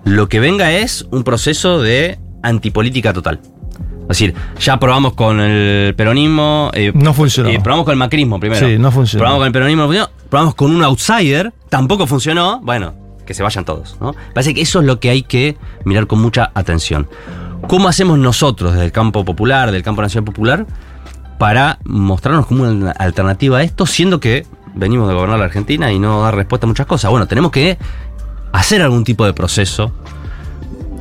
[0.04, 3.40] lo que venga es un proceso de antipolítica total.
[4.02, 6.70] Es decir, ya probamos con el peronismo.
[6.74, 7.48] eh, No funcionó.
[7.48, 8.66] eh, probamos con el macrismo primero.
[8.66, 9.20] Sí, no funcionó.
[9.20, 10.10] Probamos con el peronismo, no funcionó.
[10.34, 12.58] Probamos con un outsider, tampoco funcionó.
[12.60, 12.92] Bueno,
[13.24, 13.96] que se vayan todos.
[14.00, 14.16] ¿no?
[14.34, 17.08] Parece que eso es lo que hay que mirar con mucha atención.
[17.68, 20.66] ¿Cómo hacemos nosotros desde el campo popular, del campo nacional popular,
[21.38, 24.44] para mostrarnos como una alternativa a esto, siendo que
[24.74, 27.12] venimos de gobernar la Argentina y no dar respuesta a muchas cosas?
[27.12, 27.78] Bueno, tenemos que
[28.50, 29.92] hacer algún tipo de proceso.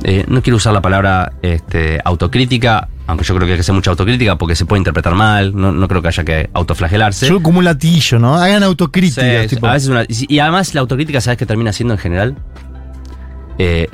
[0.04, 3.74] Eh, no quiero usar la palabra este, autocrítica, aunque yo creo que hay que hacer
[3.74, 7.28] mucha autocrítica porque se puede interpretar mal, no, no creo que haya que autoflagelarse.
[7.28, 8.36] Yo como un latillo, ¿no?
[8.36, 9.42] Hagan autocrítica.
[9.42, 9.66] Sí, tipo.
[9.66, 12.36] a veces una- y además la autocrítica, ¿sabes qué termina siendo en general?
[13.58, 13.88] Eh,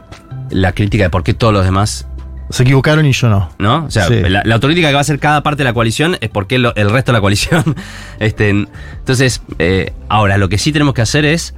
[0.51, 2.07] la crítica de por qué todos los demás
[2.51, 3.51] Se equivocaron y yo no.
[3.59, 3.85] ¿no?
[3.85, 4.21] O sea, Sí.
[4.23, 6.75] la, la autocrítica que va a hacer cada parte de la coalición es porque lo-
[6.75, 7.77] el resto de la coalición.
[8.19, 11.55] este, entonces, eh, ahora lo que sí tenemos que hacer es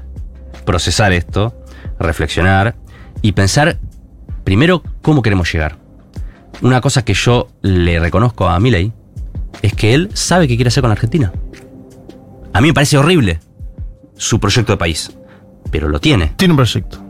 [0.66, 1.54] procesar esto,
[1.98, 2.74] reflexionar
[3.22, 3.78] y pensar
[4.44, 5.78] primero cómo queremos llegar.
[6.62, 8.92] Una cosa que yo le reconozco a Milei
[9.62, 11.32] es que él sabe qué quiere hacer con la Argentina.
[12.52, 13.40] A mí me parece horrible
[14.16, 15.10] su proyecto de país,
[15.70, 16.32] pero lo tiene.
[16.36, 17.02] Tiene un proyecto.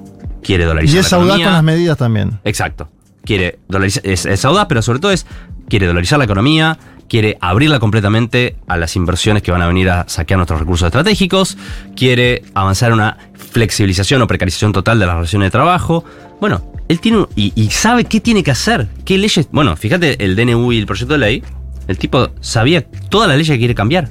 [0.43, 1.47] Quiere dolarizar Y la es audaz economía.
[1.47, 2.41] con las medidas también.
[2.45, 2.89] Exacto.
[3.25, 5.27] Quiere dolarizar, es, es audaz, pero sobre todo es,
[5.69, 10.05] quiere dolarizar la economía, quiere abrirla completamente a las inversiones que van a venir a
[10.09, 11.57] saquear nuestros recursos estratégicos,
[11.95, 16.05] quiere avanzar en una flexibilización o precarización total de las relaciones de trabajo.
[16.41, 19.49] Bueno, él tiene y, sabe qué tiene que hacer, qué leyes.
[19.51, 21.43] Bueno, fíjate el DNU y el proyecto de ley.
[21.89, 24.09] El tipo sabía todas las leyes que quiere cambiar.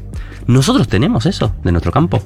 [0.47, 2.21] ¿Nosotros tenemos eso de nuestro campo?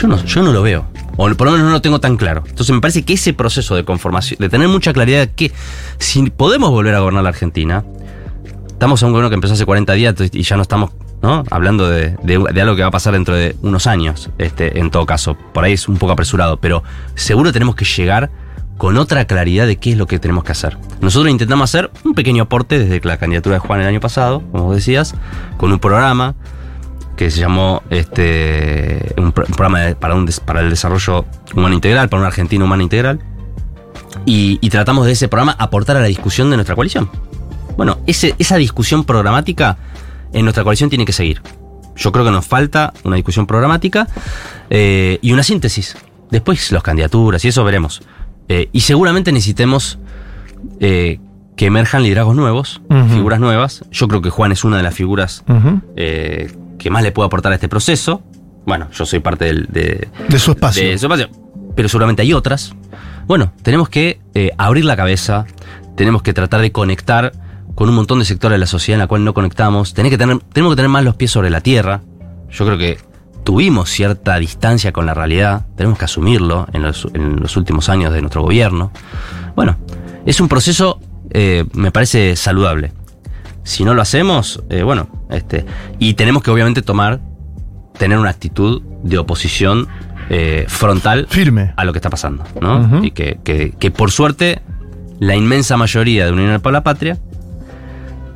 [0.00, 0.86] Yo no, yo no lo veo.
[1.16, 2.42] O por lo menos no lo tengo tan claro.
[2.48, 5.52] Entonces me parece que ese proceso de conformación, de tener mucha claridad que
[5.98, 7.84] si podemos volver a gobernar la Argentina,
[8.68, 10.90] estamos a un gobierno que empezó hace 40 días y ya no estamos
[11.22, 11.44] ¿no?
[11.50, 14.90] hablando de, de- de algo que va a pasar dentro de unos años, este, en
[14.90, 15.36] todo caso.
[15.52, 16.82] Por ahí es un poco apresurado, pero
[17.14, 18.30] seguro tenemos que llegar
[18.78, 20.76] con otra claridad de qué es lo que tenemos que hacer.
[21.00, 24.74] Nosotros intentamos hacer un pequeño aporte desde la candidatura de Juan el año pasado, como
[24.74, 25.14] decías,
[25.56, 26.34] con un programa
[27.16, 29.94] que se llamó este un, pro- un programa
[30.44, 33.20] para, el desarrollo humano integral, para una Argentina humana integral.
[34.26, 37.10] Y, tratamos de ese programa aportar a la discusión de nuestra coalición.
[37.76, 39.76] Bueno, esa discusión programática
[40.32, 41.42] en nuestra coalición tiene que seguir.
[41.96, 44.08] Yo creo que nos falta una discusión programática
[44.70, 45.96] eh, y una síntesis.
[46.30, 48.02] Después las candidaturas y eso veremos.
[48.48, 49.98] Eh, y seguramente necesitemos
[50.80, 51.18] eh,
[51.56, 53.84] que emerjan liderazgos nuevos, figuras nuevas.
[53.90, 55.44] Yo creo que Juan es una de las figuras
[55.96, 58.22] eh, que más le puedo aportar a este proceso.
[58.66, 60.88] Bueno, yo soy parte del, de, De su espacio.
[60.88, 61.28] de su espacio,
[61.76, 62.74] pero seguramente hay otras.
[63.26, 64.20] Bueno, tenemos que
[64.58, 65.46] abrir la cabeza,
[65.96, 67.32] tenemos que tratar de conectar
[67.74, 69.94] con un montón de sectores de la sociedad en la cual no conectamos.
[69.94, 72.02] Tenés que tener, tenemos que tener más los pies sobre la tierra.
[72.50, 72.98] Yo creo que
[73.44, 78.12] tuvimos cierta distancia con la realidad, tenemos que asumirlo en los, en los últimos años
[78.12, 78.90] de nuestro gobierno.
[79.54, 79.76] Bueno,
[80.26, 80.98] es un proceso,
[81.30, 82.92] eh, me parece saludable.
[83.62, 85.64] Si no lo hacemos, eh, bueno, este,
[85.98, 87.20] y tenemos que obviamente tomar,
[87.98, 89.86] tener una actitud de oposición
[90.30, 91.72] eh, frontal Firme.
[91.76, 93.04] a lo que está pasando, ¿no?
[93.04, 94.62] Y que, que- que por suerte
[95.20, 97.18] la inmensa mayoría de Unión por la Patria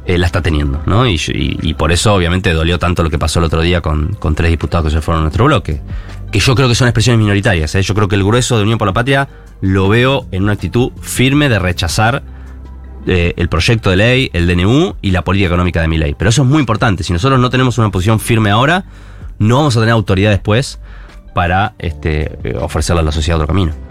[0.09, 1.07] eh, la está teniendo, ¿no?
[1.07, 4.51] Y, por eso, obviamente, dolió tanto lo que pasó el otro día con, con tres
[4.51, 5.83] diputados que se fueron a nuestro bloque.
[6.33, 7.75] Que yo creo que son expresiones minoritarias.
[7.75, 7.83] ¿eh?
[7.83, 9.29] Yo creo que el grueso de Unión por la Patria
[9.61, 12.23] lo veo en una actitud firme de rechazar
[13.07, 16.15] eh, el proyecto de ley, el DNU y la política económica de mi ley.
[16.19, 17.05] Pero eso es muy importante.
[17.05, 18.87] Si nosotros no tenemos una posición firme ahora,
[19.39, 20.81] no vamos a tener autoridad después
[21.35, 23.88] para este, ofrecerle a la sociedad otro camino.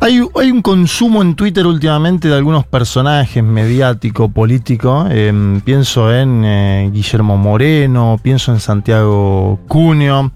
[0.00, 5.06] Hay, hay un consumo en Twitter últimamente de algunos personajes mediático, político.
[5.10, 10.30] eh, pienso en eh, Guillermo Moreno, pienso en Santiago Cunio.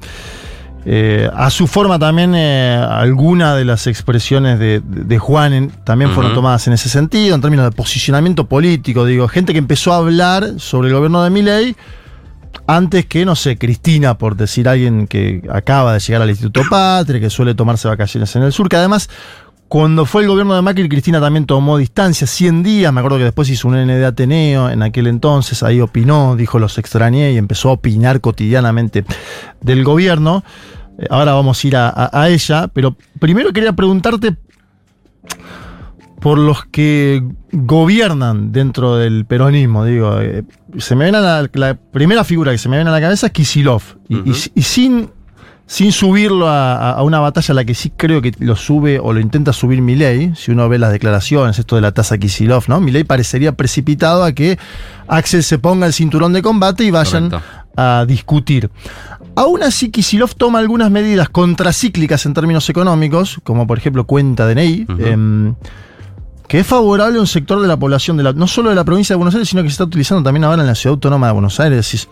[0.86, 5.70] Eh, a su forma también eh, alguna de las expresiones de, de- de Juan en-
[5.84, 9.04] también fueron tomadas en ese sentido, en términos de posicionamiento político.
[9.04, 11.76] Digo, gente que empezó a hablar sobre el gobierno de Milei
[12.66, 17.20] antes que, no sé, Cristina, por decir alguien que acaba de llegar al Instituto Patria,
[17.20, 19.10] que suele tomarse vacaciones en el sur, que además,
[19.68, 23.24] cuando fue el gobierno de Macri, Cristina también tomó distancia, 100 días, me acuerdo que
[23.24, 27.68] después hizo un ND Ateneo en aquel entonces, ahí opinó, dijo los extrañé y empezó
[27.68, 29.04] a opinar cotidianamente
[29.60, 30.42] del gobierno.
[30.98, 34.36] Eh, Ahora vamos a ir a, a- a ella, pero primero quería preguntarte
[36.20, 40.42] por los que gobiernan dentro del peronismo, digo, eh,
[40.78, 43.26] se me viene a la, la primera figura que se me viene a la cabeza
[43.26, 43.82] es Kisilov.
[44.08, 44.32] Y, y- Ujú.
[44.54, 45.10] y sin,
[45.68, 49.20] sin subirlo a, una batalla a la que sí creo que lo sube o lo
[49.20, 52.80] intenta subir Milei, si uno ve las declaraciones, esto de la tasa Kisilov, ¿no?
[52.80, 54.58] Milei parecería precipitado a que
[55.08, 57.48] Axel se ponga el cinturón de combate y vayan Correcto.
[57.76, 58.70] a discutir.
[59.36, 64.86] Aún así, Kisilov toma algunas medidas contracíclicas en términos económicos, como por ejemplo cuenta DNI,
[64.88, 65.04] Ujú.
[65.04, 65.54] em,
[66.48, 68.82] que es favorable a un sector de la población, de la, no solo de la
[68.84, 71.26] provincia de Buenos Aires, sino que se está utilizando también ahora en la ciudad autónoma
[71.26, 71.92] de Buenos Aires.
[71.92, 72.08] Es-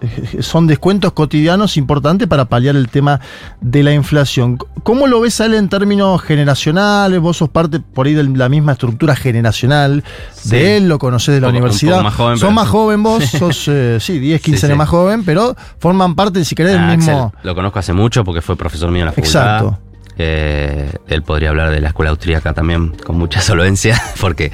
[0.46, 3.18] Son descuentos cotidianos importantes para paliar el tema
[3.62, 4.58] de la inflación.
[4.82, 7.18] ¿Cómo lo ves a él en términos generacionales?
[7.20, 10.50] Vos sos parte por ahí de la misma estructura generacional Sí.
[10.50, 12.02] de él, lo conocés de la poco- universidad.
[12.02, 15.24] más joven, pero- más joven vos, sos, eh, sí, 10, 15 Sí, años más joven,
[15.24, 17.32] pero forman parte, si querés, del Ah, mismo...
[17.34, 19.54] Axel, lo conozco hace mucho porque fue profesor mío en la facultad.
[19.56, 19.78] Exacto.
[20.18, 24.50] Eh, él podría hablar de la escuela austríaca también con mucha solvencia, porque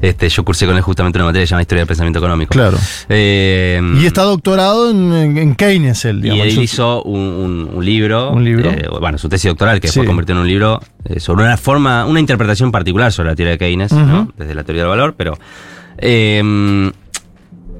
[0.00, 2.50] este, yo cursé con él justamente una materia que se llama Historia del Pensamiento Económico.
[2.52, 2.78] Claro.
[3.08, 6.44] Eh, Y está doctorado en, en- en Keynes, él, y digamos.
[6.46, 8.70] él Eso- hizo un, un- un libro, ¿Un libro?
[8.70, 9.92] eh, bueno, su tesis doctoral, que Sí.
[9.92, 10.80] después convirtió en un libro
[11.18, 13.92] sobre una forma, una interpretación particular sobre la teoría de Keynes,
[14.36, 15.38] desde la teoría del valor, pero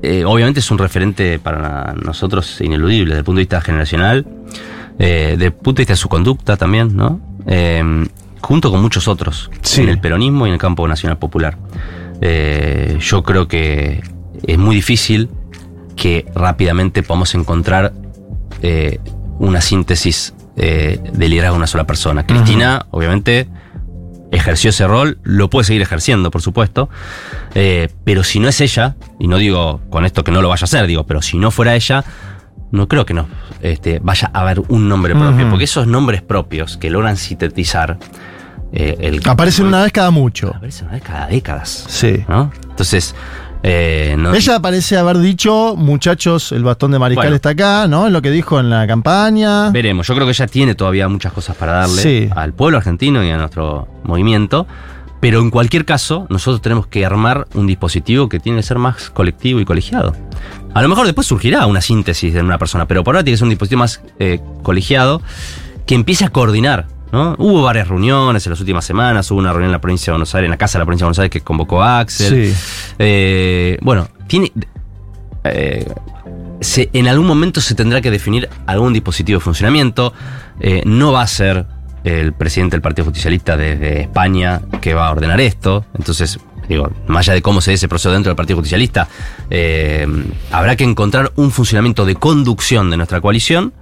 [0.03, 4.27] eh, obviamente es un referente para nosotros ineludible desde el punto de vista generacional,
[5.01, 7.21] eh, el punto de vista de su conducta también, ¿no?
[7.47, 8.07] Eh,
[8.41, 9.81] junto con muchos otros, Sí.
[9.83, 11.59] en el peronismo y en el campo nacional popular.
[12.21, 14.03] Eh, yo creo que
[14.47, 15.29] es muy difícil
[15.97, 17.93] que rápidamente podamos encontrar
[18.63, 19.01] eh,
[19.39, 22.27] una síntesis de liderazgo de una sola persona.
[22.27, 23.49] Cristina, obviamente,
[24.31, 26.89] ejerció ese rol, lo puede seguir ejerciendo, por supuesto,
[27.55, 30.65] eh, pero si no es ella, y no digo con esto que no lo vaya
[30.65, 32.05] a hacer, digo, pero si no fuera ella,
[32.71, 33.27] no creo que no
[33.63, 37.99] este, vaya a haber un nombre propio, porque esos nombres propios que logran sintetizar
[38.73, 39.21] eh, el...
[39.29, 40.55] Aparecen una vez cada mucho.
[40.55, 41.85] Aparecen una vez cada décadas.
[41.89, 42.25] Sí.
[42.29, 42.53] ¿no?
[42.71, 43.15] Entonces,
[43.63, 47.37] eh, no, Ella parece haber dicho, muchachos, el bastón de mariscal Bueno.
[47.37, 48.07] está acá, ¿no?
[48.07, 49.71] Es lo que dijo en la campaña.
[49.71, 52.31] Veremos, yo creo que ella tiene todavía muchas cosas para darle Sí.
[52.35, 54.67] al pueblo argentino y a nuestro movimiento,
[55.21, 59.11] pero en cualquier caso nosotros tenemos que armar un dispositivo que tiene que ser más
[59.11, 60.17] colectivo y colegiado.
[60.75, 63.39] A lo mejor después surgirá una síntesis de una persona, pero por ahora tiene que
[63.39, 65.21] ser un dispositivo más eh, colegiado
[65.87, 66.87] que empiece a coordinar.
[67.13, 67.35] ¿no?
[67.39, 70.33] Hubo varias reuniones en las últimas semanas, hubo una reunión en la provincia de Buenos
[70.37, 72.55] Aires, en la casa de la provincia de Buenos Aires que convocó a Axel.
[72.55, 72.95] Sí.
[73.01, 74.53] Eh, bueno, tiene.
[75.45, 75.87] eh,
[76.61, 80.13] se- en algún momento se tendrá que definir algún dispositivo de funcionamiento.
[80.85, 81.67] No va a ser
[82.05, 85.85] el presidente del Partido Justicialista desde España que va a ordenar esto.
[85.99, 89.09] Entonces, digo, más allá de cómo se dé ese proceso dentro del Partido Justicialista,
[89.51, 90.07] eh,
[90.53, 93.73] habrá que encontrar un funcionamiento de conducción de nuestra coalición.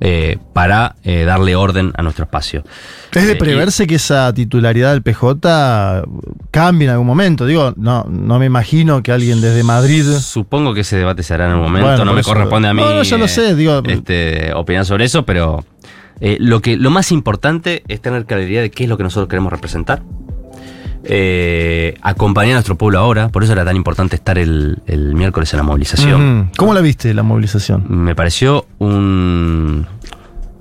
[0.00, 2.62] eh, para eh, darle orden a nuestro espacio.
[3.12, 6.04] Es de y- preverse que esa titularidad del PJ
[6.52, 7.46] cambie en algún momento.
[7.46, 10.04] Digo, no, no me imagino que alguien desde Madrid.
[10.20, 11.88] Supongo que ese debate se hará en un momento.
[11.88, 12.80] Bueno, no me corresponde a mí.
[12.80, 15.64] No, no, ya lo sé, digo- este, opinar sobre eso, pero
[16.20, 19.28] eh, lo, que, lo más importante es tener claridad de qué es lo que nosotros
[19.28, 20.02] queremos representar.
[21.04, 23.28] Eh, acompañar a nuestro pueblo ahora.
[23.28, 26.50] Por eso era tan importante estar el, el miércoles en la movilización.
[26.56, 27.84] ¿Cómo la viste la movilización?
[27.88, 29.86] Me pareció un,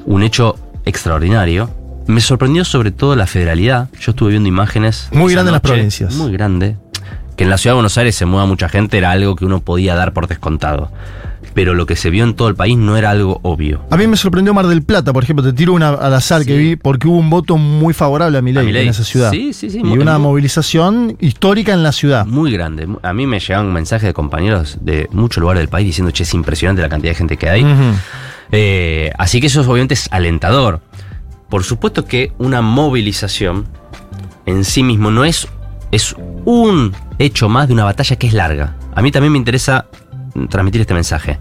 [0.05, 1.69] un hecho extraordinario.
[2.05, 3.89] Me sorprendió sobre todo la federalidad.
[3.99, 5.09] Yo estuve viendo imágenes.
[5.11, 6.13] Muy grande en las provincias.
[6.15, 6.77] Muy grande.
[7.37, 9.61] Que en la ciudad de Buenos Aires se mueva mucha gente era algo que uno
[9.61, 10.91] podía dar por descontado.
[11.53, 13.81] Pero lo que se vio en todo el país no era algo obvio.
[13.89, 16.47] A mí me sorprendió Mar del Plata, por ejemplo, te tiro una al azar Sí.
[16.47, 19.31] que vi, porque hubo un voto muy favorable a Milei, en esa ciudad.
[19.31, 22.25] Sí, sí, sí, Y una muy- movilización histórica en la ciudad.
[22.27, 22.87] Muy grande.
[23.01, 26.33] A mí me llegan mensajes de compañeros de muchos lugares del país diciendo, che, es
[26.35, 27.65] impresionante la cantidad de gente que hay.
[28.51, 30.81] Eh, así que eso obviamente es alentador.
[31.49, 33.65] Por supuesto que una movilización
[34.45, 35.47] en sí mismo no es,
[35.91, 38.75] es un hecho más de una batalla que es larga.
[38.95, 39.87] A mí también me interesa
[40.49, 41.39] transmitir este mensaje.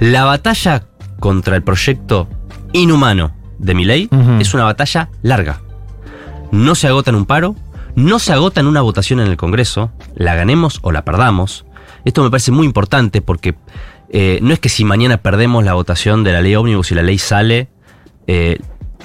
[0.00, 0.84] La batalla
[1.20, 2.28] contra el proyecto
[2.72, 4.32] inhumano de Milei Ujú.
[4.40, 5.60] es una batalla larga.
[6.50, 7.54] No se agota en un paro,
[7.96, 11.64] no se agota en una votación en el Congreso, la ganemos o la perdamos.
[12.04, 13.54] Esto me parece muy importante porque
[14.10, 17.02] eh, no es que si mañana perdemos la votación de la ley ómnibus y la
[17.02, 17.68] ley sale,
[18.26, 18.58] eh,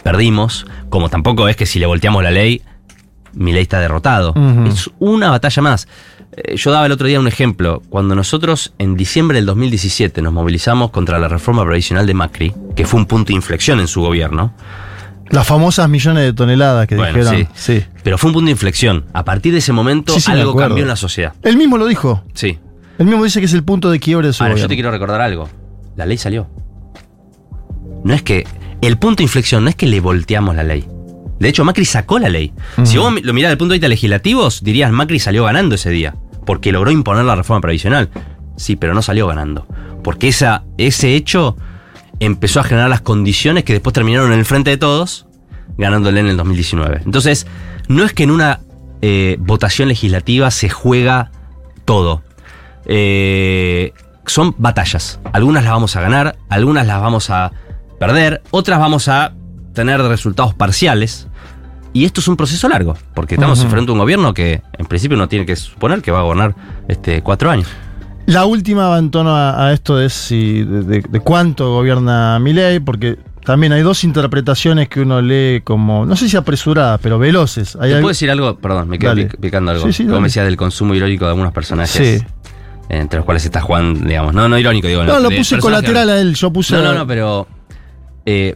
[0.03, 2.61] perdimos, como tampoco es que si le volteamos la ley,
[3.39, 4.33] mi ley está derrotado.
[4.67, 5.87] Es una batalla más.
[6.31, 7.81] Eh, yo daba el otro día un ejemplo.
[7.89, 12.85] Cuando nosotros en diciembre del 2017 nos movilizamos contra la reforma previsional de Macri, que
[12.85, 14.53] fue un punto de inflexión en su gobierno,
[15.31, 17.47] Las famosas millones de toneladas que Bueno, dijeron.
[17.53, 17.77] sí.
[17.79, 17.85] Sí.
[18.03, 19.05] pero fue un punto de inflexión.
[19.13, 21.33] A partir de ese momento Sí, sí, me algo cambió en la sociedad.
[21.43, 22.23] Él mismo lo dijo.
[22.33, 22.57] Sí.
[22.97, 24.91] Él mismo dice que es el punto de quiebre de su Ahora, yo te quiero
[24.91, 25.47] recordar algo.
[25.95, 26.47] La ley salió.
[28.03, 28.45] No es que.
[28.81, 30.85] El punto de inflexión no es que le volteamos la ley.
[31.39, 32.53] De hecho, Macri sacó la ley.
[32.83, 35.89] Si vos lo mirás desde el punto de vista legislativos, dirías Macri salió ganando ese
[35.89, 36.15] día.
[36.45, 38.09] Porque logró imponer la reforma previsional.
[38.57, 39.65] Sí, pero no salió ganando.
[40.03, 41.55] Porque esa, ese hecho
[42.19, 45.27] empezó a generar las condiciones que después terminaron en el frente de todos,
[45.77, 47.01] ganándole en el 2019.
[47.05, 47.47] Entonces,
[47.87, 48.59] no es que en una
[49.01, 51.31] eh, votación legislativa se juega
[51.85, 52.21] todo.
[52.85, 53.93] Eh,
[54.25, 55.19] son batallas.
[55.31, 57.51] Algunas las vamos a ganar, algunas las vamos a
[57.97, 59.33] perder, otras vamos a
[59.73, 61.28] tener resultados parciales.
[61.93, 63.69] Y esto es un proceso largo, porque estamos Ujú.
[63.69, 66.55] frente a un gobierno que en principio uno tiene que suponer que va a gobernar
[66.87, 67.67] este, cuatro años.
[68.27, 72.37] La última va en tono a, a esto de, si, de, de- de cuánto gobierna
[72.37, 77.17] Milei, porque también hay dos interpretaciones que uno lee como, no sé si apresuradas, pero
[77.17, 77.75] veloces.
[77.77, 78.55] Hay ¿Te algo- puedo decir algo?
[78.59, 79.29] Perdón, me quedo Dale.
[79.29, 79.85] pic- picando algo.
[79.87, 82.19] Sí, sí, me decías del consumo irónico de algunos personajes.
[82.21, 82.25] Sí.
[82.89, 84.33] Entre los cuales está Juan, digamos.
[84.35, 85.03] No, no irónico, digo.
[85.03, 86.75] No, lo de puse colateral a él, yo puse...
[86.75, 87.47] No, no, no, pero.
[88.27, 88.55] eh,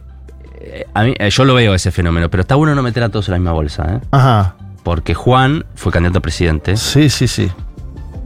[0.94, 3.28] a mí, eh, yo lo veo ese fenómeno, pero está bueno no meter a todos
[3.28, 4.00] en la misma bolsa, ¿eh?
[4.10, 7.50] Ajá, Porque Juan fue candidato a presidente, sí, sí, sí.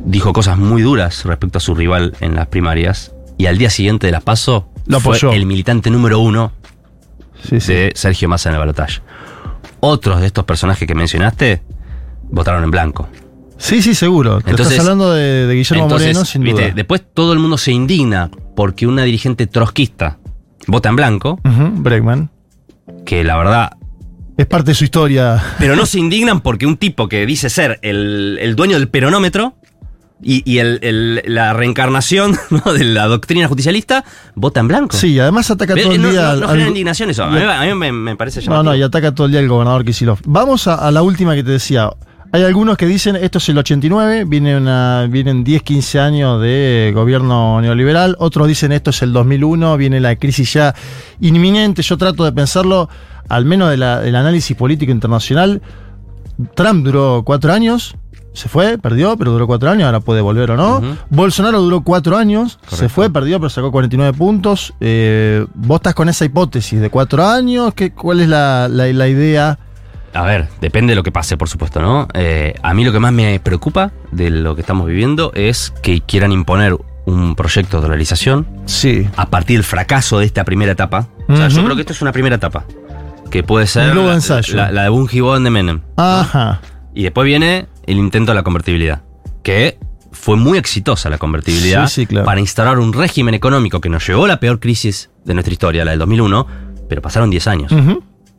[0.05, 4.07] dijo cosas muy duras respecto a su rival en las primarias, y al día siguiente
[4.07, 5.33] de las PASO Lo fue apoyó.
[5.33, 6.53] el militante número uno
[7.48, 7.72] sí, sí.
[7.72, 9.01] de Sergio Massa en el balotaje.
[9.81, 11.62] Otros de estos personajes que mencionaste
[12.31, 13.09] votaron en blanco.
[13.59, 14.40] Sí, sí, seguro.
[14.40, 16.74] Te Entonces- estás hablando de, de Guillermo Entonces, Moreno, sin viste, duda.
[16.74, 20.17] después todo el mundo se indigna porque una dirigente trotskista
[20.66, 22.31] vota en blanco, Bregman.
[23.07, 23.71] que la verdad
[24.37, 25.42] Es parte de su historia.
[25.59, 29.55] Pero no se indignan porque un tipo que dice ser el, el dueño del peronómetro
[30.23, 32.73] y, y el- el- la reencarnación ¿no?
[32.73, 34.97] de la doctrina justicialista vota en blanco.
[34.97, 36.23] Sí, además ataca todo el no, día.
[36.35, 37.25] no- no al- genera indignación eso.
[37.25, 38.62] A mí, a mí me, me parece No, llamativo.
[38.73, 40.21] no, y ataca todo el día el gobernador Kicillof.
[40.27, 41.90] Vamos a, a la última que te decía.
[42.31, 46.93] Hay algunos que dicen esto es el 89, viene una, vienen 10, 15 años de
[46.95, 48.17] gobierno neoliberal.
[48.19, 50.75] Otros dicen esto es el 2001, viene la crisis ya
[51.21, 51.81] inminente.
[51.83, 52.91] Yo trato de pensarlo,
[53.31, 55.62] al menos de la- del análisis político internacional.
[56.55, 57.97] Trump duró cuatro años,
[58.35, 60.81] se fue, perdió, pero duró cuatro años, ahora puede volver o no.
[61.09, 64.75] Bolsonaro duró cuatro años, se fue, perdió, pero sacó 49 puntos.
[64.81, 69.09] Eh, vos estás con esa hipótesis de cuatro años, ¿qué, ¿cuál es la, la- la
[69.09, 69.59] idea?
[70.14, 72.09] A ver, depende de lo que pase, por supuesto, ¿no?
[72.14, 76.01] Eh, a mí lo que más me preocupa de lo que estamos viviendo es que
[76.01, 79.07] quieran imponer un proyecto de dolarización Sí.
[79.16, 81.09] a partir del fracaso de esta primera etapa.
[81.29, 82.64] O sea, yo creo que esto es una primera etapa.
[83.31, 84.57] Que puede ser la, ensayo.
[84.57, 85.81] la- la de Bungie Bond de Menem.
[85.97, 86.61] Ajá.
[86.94, 89.03] Y después viene el intento de la convertibilidad,
[89.42, 89.79] que
[90.12, 92.25] fue muy exitosa la convertibilidad Sí, sí, claro.
[92.27, 95.85] para instaurar un régimen económico que nos llevó a la peor crisis de nuestra historia,
[95.85, 96.47] la del 2001,
[96.88, 97.73] pero pasaron 10 años.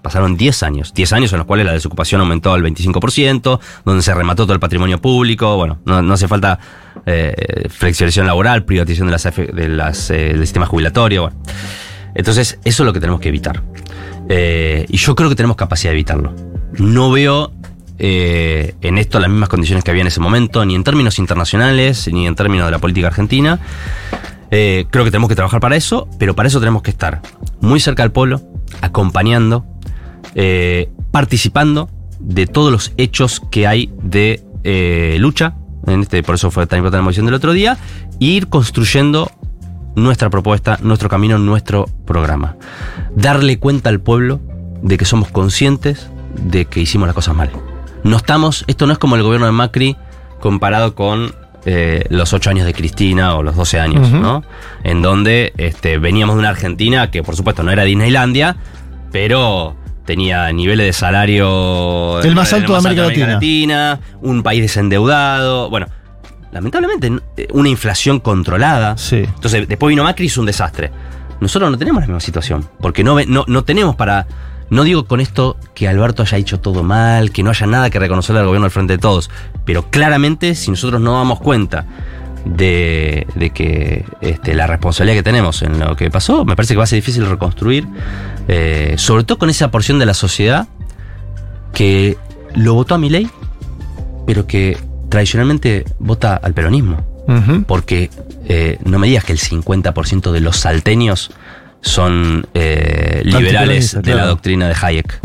[0.02, 4.14] Pasaron 10 años, 10 años en los cuales la desocupación aumentó al 25%, donde se
[4.14, 6.58] remató todo el patrimonio público, bueno, no, hace falta
[7.06, 11.38] eh, flexibilización laboral, privatización de las, de las, eh, del sistema jubilatorio, bueno.
[12.16, 13.62] Entonces, eso es lo que tenemos que evitar.
[14.30, 16.34] Eh, y yo creo que tenemos capacidad de evitarlo.
[16.78, 17.52] No veo
[17.98, 22.10] eh, en esto las mismas condiciones que había en ese momento, ni en términos internacionales,
[22.12, 23.60] ni en términos de la política argentina.
[24.50, 27.22] Creo que tenemos que trabajar para eso, pero para eso tenemos que estar
[27.62, 28.42] muy cerca del pueblo,
[28.82, 29.66] acompañando,
[30.36, 31.90] eh, participando
[32.20, 35.56] de todos los hechos que hay de eh, lucha.
[35.88, 37.78] En este, por eso fue tan importante la moción del otro día.
[38.20, 39.32] e ir construyendo
[39.96, 42.58] nuestra propuesta, nuestro camino, nuestro programa.
[43.16, 44.40] Darle cuenta al pueblo
[44.82, 47.50] de que somos conscientes de que hicimos las cosas mal.
[48.04, 49.98] No estamos, esto no es como el gobierno de Macri
[50.40, 51.34] comparado con
[51.66, 54.10] eh, los 8 años de Cristina o los 12 años.
[54.12, 54.44] ¿no?
[54.84, 58.56] En donde este, veníamos de una Argentina que por supuesto no era Disneylandia,
[59.12, 59.76] pero
[60.10, 65.86] tenía niveles de salario El más alto de América Latina, un país desendeudado, bueno,
[66.52, 68.98] lamentablemente eh, una inflación controlada.
[68.98, 69.18] Sí.
[69.18, 70.90] Entonces, después vino Macri y hizo un desastre.
[71.40, 74.26] Nosotros no tenemos la misma situación, porque no, no, no tenemos para...
[74.72, 78.00] No digo con esto que Alberto haya hecho todo mal, que no haya nada que
[78.00, 79.30] reconocerle al gobierno al frente de todos,
[79.64, 81.86] pero claramente si nosotros no damos cuenta
[82.46, 86.80] de, de que este, la responsabilidad que tenemos en lo que pasó, me parece que
[86.80, 87.88] va a ser difícil reconstruir,
[88.50, 90.68] eh, sobre todo con esa porción de la sociedad
[91.74, 92.18] que
[92.56, 93.30] lo votó a mi ley,
[94.28, 94.78] pero que
[95.10, 97.10] tradicionalmente vota al peronismo
[97.68, 98.10] porque
[98.48, 101.32] eh, no me digas que el 50% de los salteños
[101.82, 105.20] son eh, liberales de la doctrina de Hayek.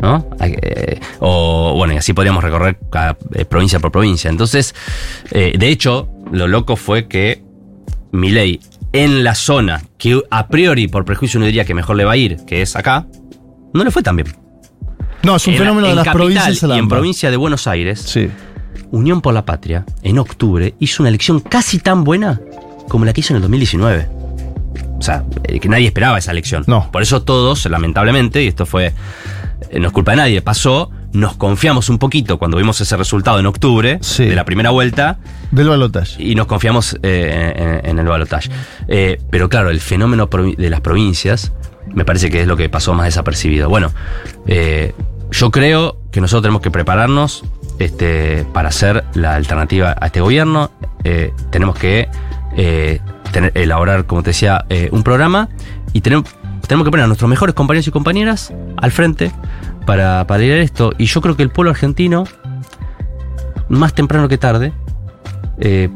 [0.00, 0.26] ¿no?
[0.40, 4.30] Eh, o bueno, y así podríamos recorrer cada, eh, provincia por provincia.
[4.30, 4.74] Entonces,
[5.30, 7.42] eh, de hecho, lo loco fue que
[8.12, 8.60] Milei
[8.92, 12.16] en la zona que a priori por prejuicio uno diría que mejor le va a
[12.16, 13.06] ir, que es acá,
[13.72, 14.28] no le fue tan bien.
[15.22, 18.00] No, es un En- fenómeno de las provincias la y en provincia de Buenos Aires,
[18.00, 18.28] Sí.
[18.92, 22.40] Unión por la Patria, en octubre, hizo una elección casi tan buena
[22.88, 24.08] como la que hizo en el 2019.
[24.98, 26.64] O sea, eh, que nadie esperaba esa elección.
[26.66, 26.90] No.
[26.90, 28.92] Por eso todos, lamentablemente, y esto fue.
[29.70, 30.90] eh, No es culpa de nadie, pasó.
[31.12, 34.26] Nos confiamos un poquito cuando vimos ese resultado en octubre Sí.
[34.26, 35.18] de la primera vuelta
[35.50, 36.22] Del balotaje.
[36.22, 38.48] y nos confiamos eh, en, en el balotaje.
[38.86, 41.52] Eh, pero claro, el fenómeno de las provincias
[41.92, 43.68] me parece que es lo que pasó más desapercibido.
[43.68, 43.90] Bueno,
[44.46, 44.94] eh,
[45.32, 47.42] yo creo que nosotros tenemos que prepararnos
[47.80, 50.70] este, para hacer la alternativa a este gobierno.
[51.50, 52.08] Tenemos que
[53.32, 55.48] tener- elaborar, como te decía, un programa
[55.92, 56.26] y tenemos,
[56.68, 59.32] tenemos que poner a nuestros mejores compañeros y compañeras al frente
[59.86, 60.92] para, para liderar esto.
[60.98, 62.24] Y yo creo que el pueblo argentino,
[63.68, 64.72] más temprano que tarde,
[65.58, 65.88] eh,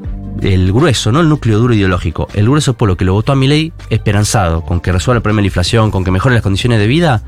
[0.43, 3.47] el grueso, no el núcleo duro ideológico, el grueso pueblo que lo votó a mi
[3.47, 6.79] ley esperanzado con que resuelva el problema de la inflación, con que mejore las condiciones
[6.79, 7.23] de vida,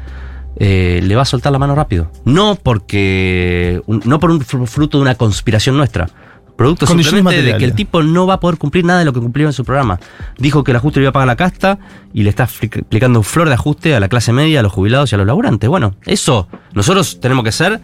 [0.59, 2.11] eh, le va a soltar la mano rápido.
[2.25, 3.83] No porque.
[3.87, 6.09] no por un fr- fruto de una conspiración nuestra.
[6.57, 9.21] Producto simplemente de que el tipo no va a poder cumplir nada de lo que
[9.21, 10.01] cumplió en su programa.
[10.39, 11.79] Dijo que el ajuste le iba a pagar la casta
[12.15, 15.13] y le está aplicando un flor de ajuste a la clase media, a los jubilados
[15.13, 15.69] y a los laburantes.
[15.69, 17.81] Bueno, eso nosotros tenemos que ser.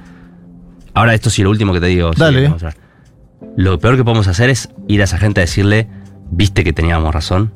[0.94, 2.12] Ahora, esto sí, lo último que te digo.
[2.14, 2.48] sí, Dale.
[2.48, 2.74] ver.
[3.56, 5.88] Lo peor que podemos hacer es ir a esa gente a decirle,
[6.30, 7.52] viste que teníamos razón.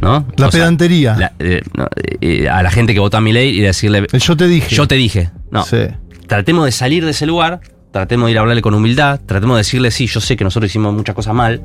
[0.00, 0.26] ¿No?
[0.36, 1.16] La O sea, pedantería.
[1.16, 1.88] la- eh, no,
[2.20, 4.74] eh, a la gente que vota a mi ley y decirle, El yo te dije.
[4.74, 5.30] yo te dije.
[5.50, 5.62] No.
[5.64, 5.78] Sí.
[6.26, 7.60] Tratemos de salir de ese lugar,
[7.96, 10.70] tratemos de ir a hablarle con humildad, tratemos de decirle, sí, yo sé que nosotros
[10.70, 11.62] hicimos muchas cosas mal.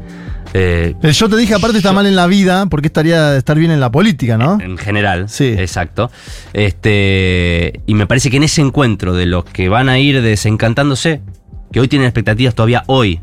[0.54, 3.70] eh, El yo te dije, aparte está mal en la vida, porque estaría estar bien
[3.70, 4.58] en la política, ¿no?
[4.62, 5.28] en general.
[5.28, 5.48] Sí.
[5.58, 6.10] Exacto.
[6.54, 11.22] Este, y me parece que en ese encuentro de los que van a ir desencantándose,
[11.70, 13.20] que hoy tienen expectativas todavía hoy,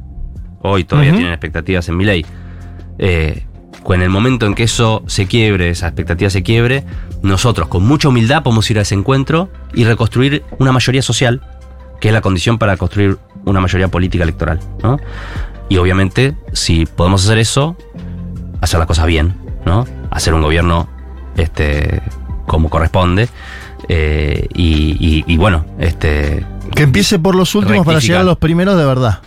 [0.60, 2.26] hoy todavía tienen expectativas en mi ley,
[2.98, 3.42] eh,
[3.88, 6.84] en el momento en que eso se quiebre, esa expectativa se quiebre,
[7.22, 11.40] nosotros con mucha humildad podemos ir a ese encuentro y reconstruir una mayoría social,
[12.00, 14.60] que es la condición para construir una mayoría política electoral.
[14.82, 14.98] ¿no?
[15.68, 17.76] Y obviamente, si podemos hacer eso,
[18.60, 19.34] hacer las cosas bien,
[19.66, 19.86] ¿no?
[20.10, 20.88] Hacer un gobierno
[21.36, 22.00] este,
[22.46, 23.28] como corresponde.
[23.88, 26.44] eh, y, y- y bueno, este,
[26.74, 29.20] Que empiece por los últimos para llegar a los primeros de verdad.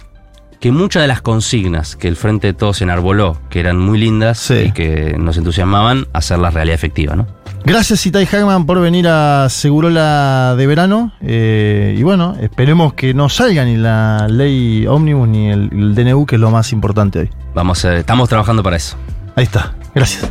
[0.59, 4.37] que muchas de las consignas que el Frente de Todos enarboló, que eran muy lindas
[4.39, 4.55] Sí.
[4.67, 7.27] y que nos entusiasmaban, hacerlas realidad efectiva, ¿no?
[7.63, 11.11] Gracias, Itai Hagman, por venir a Segurola de verano.
[11.21, 16.25] eh, y bueno, esperemos que no salga ni la ley ómnibus ni el, el DNU,
[16.25, 17.29] que es lo más importante hoy.
[17.53, 18.97] Vamos a- estamos trabajando para eso.
[19.35, 19.73] Ahí está.
[19.93, 20.29] Gracias.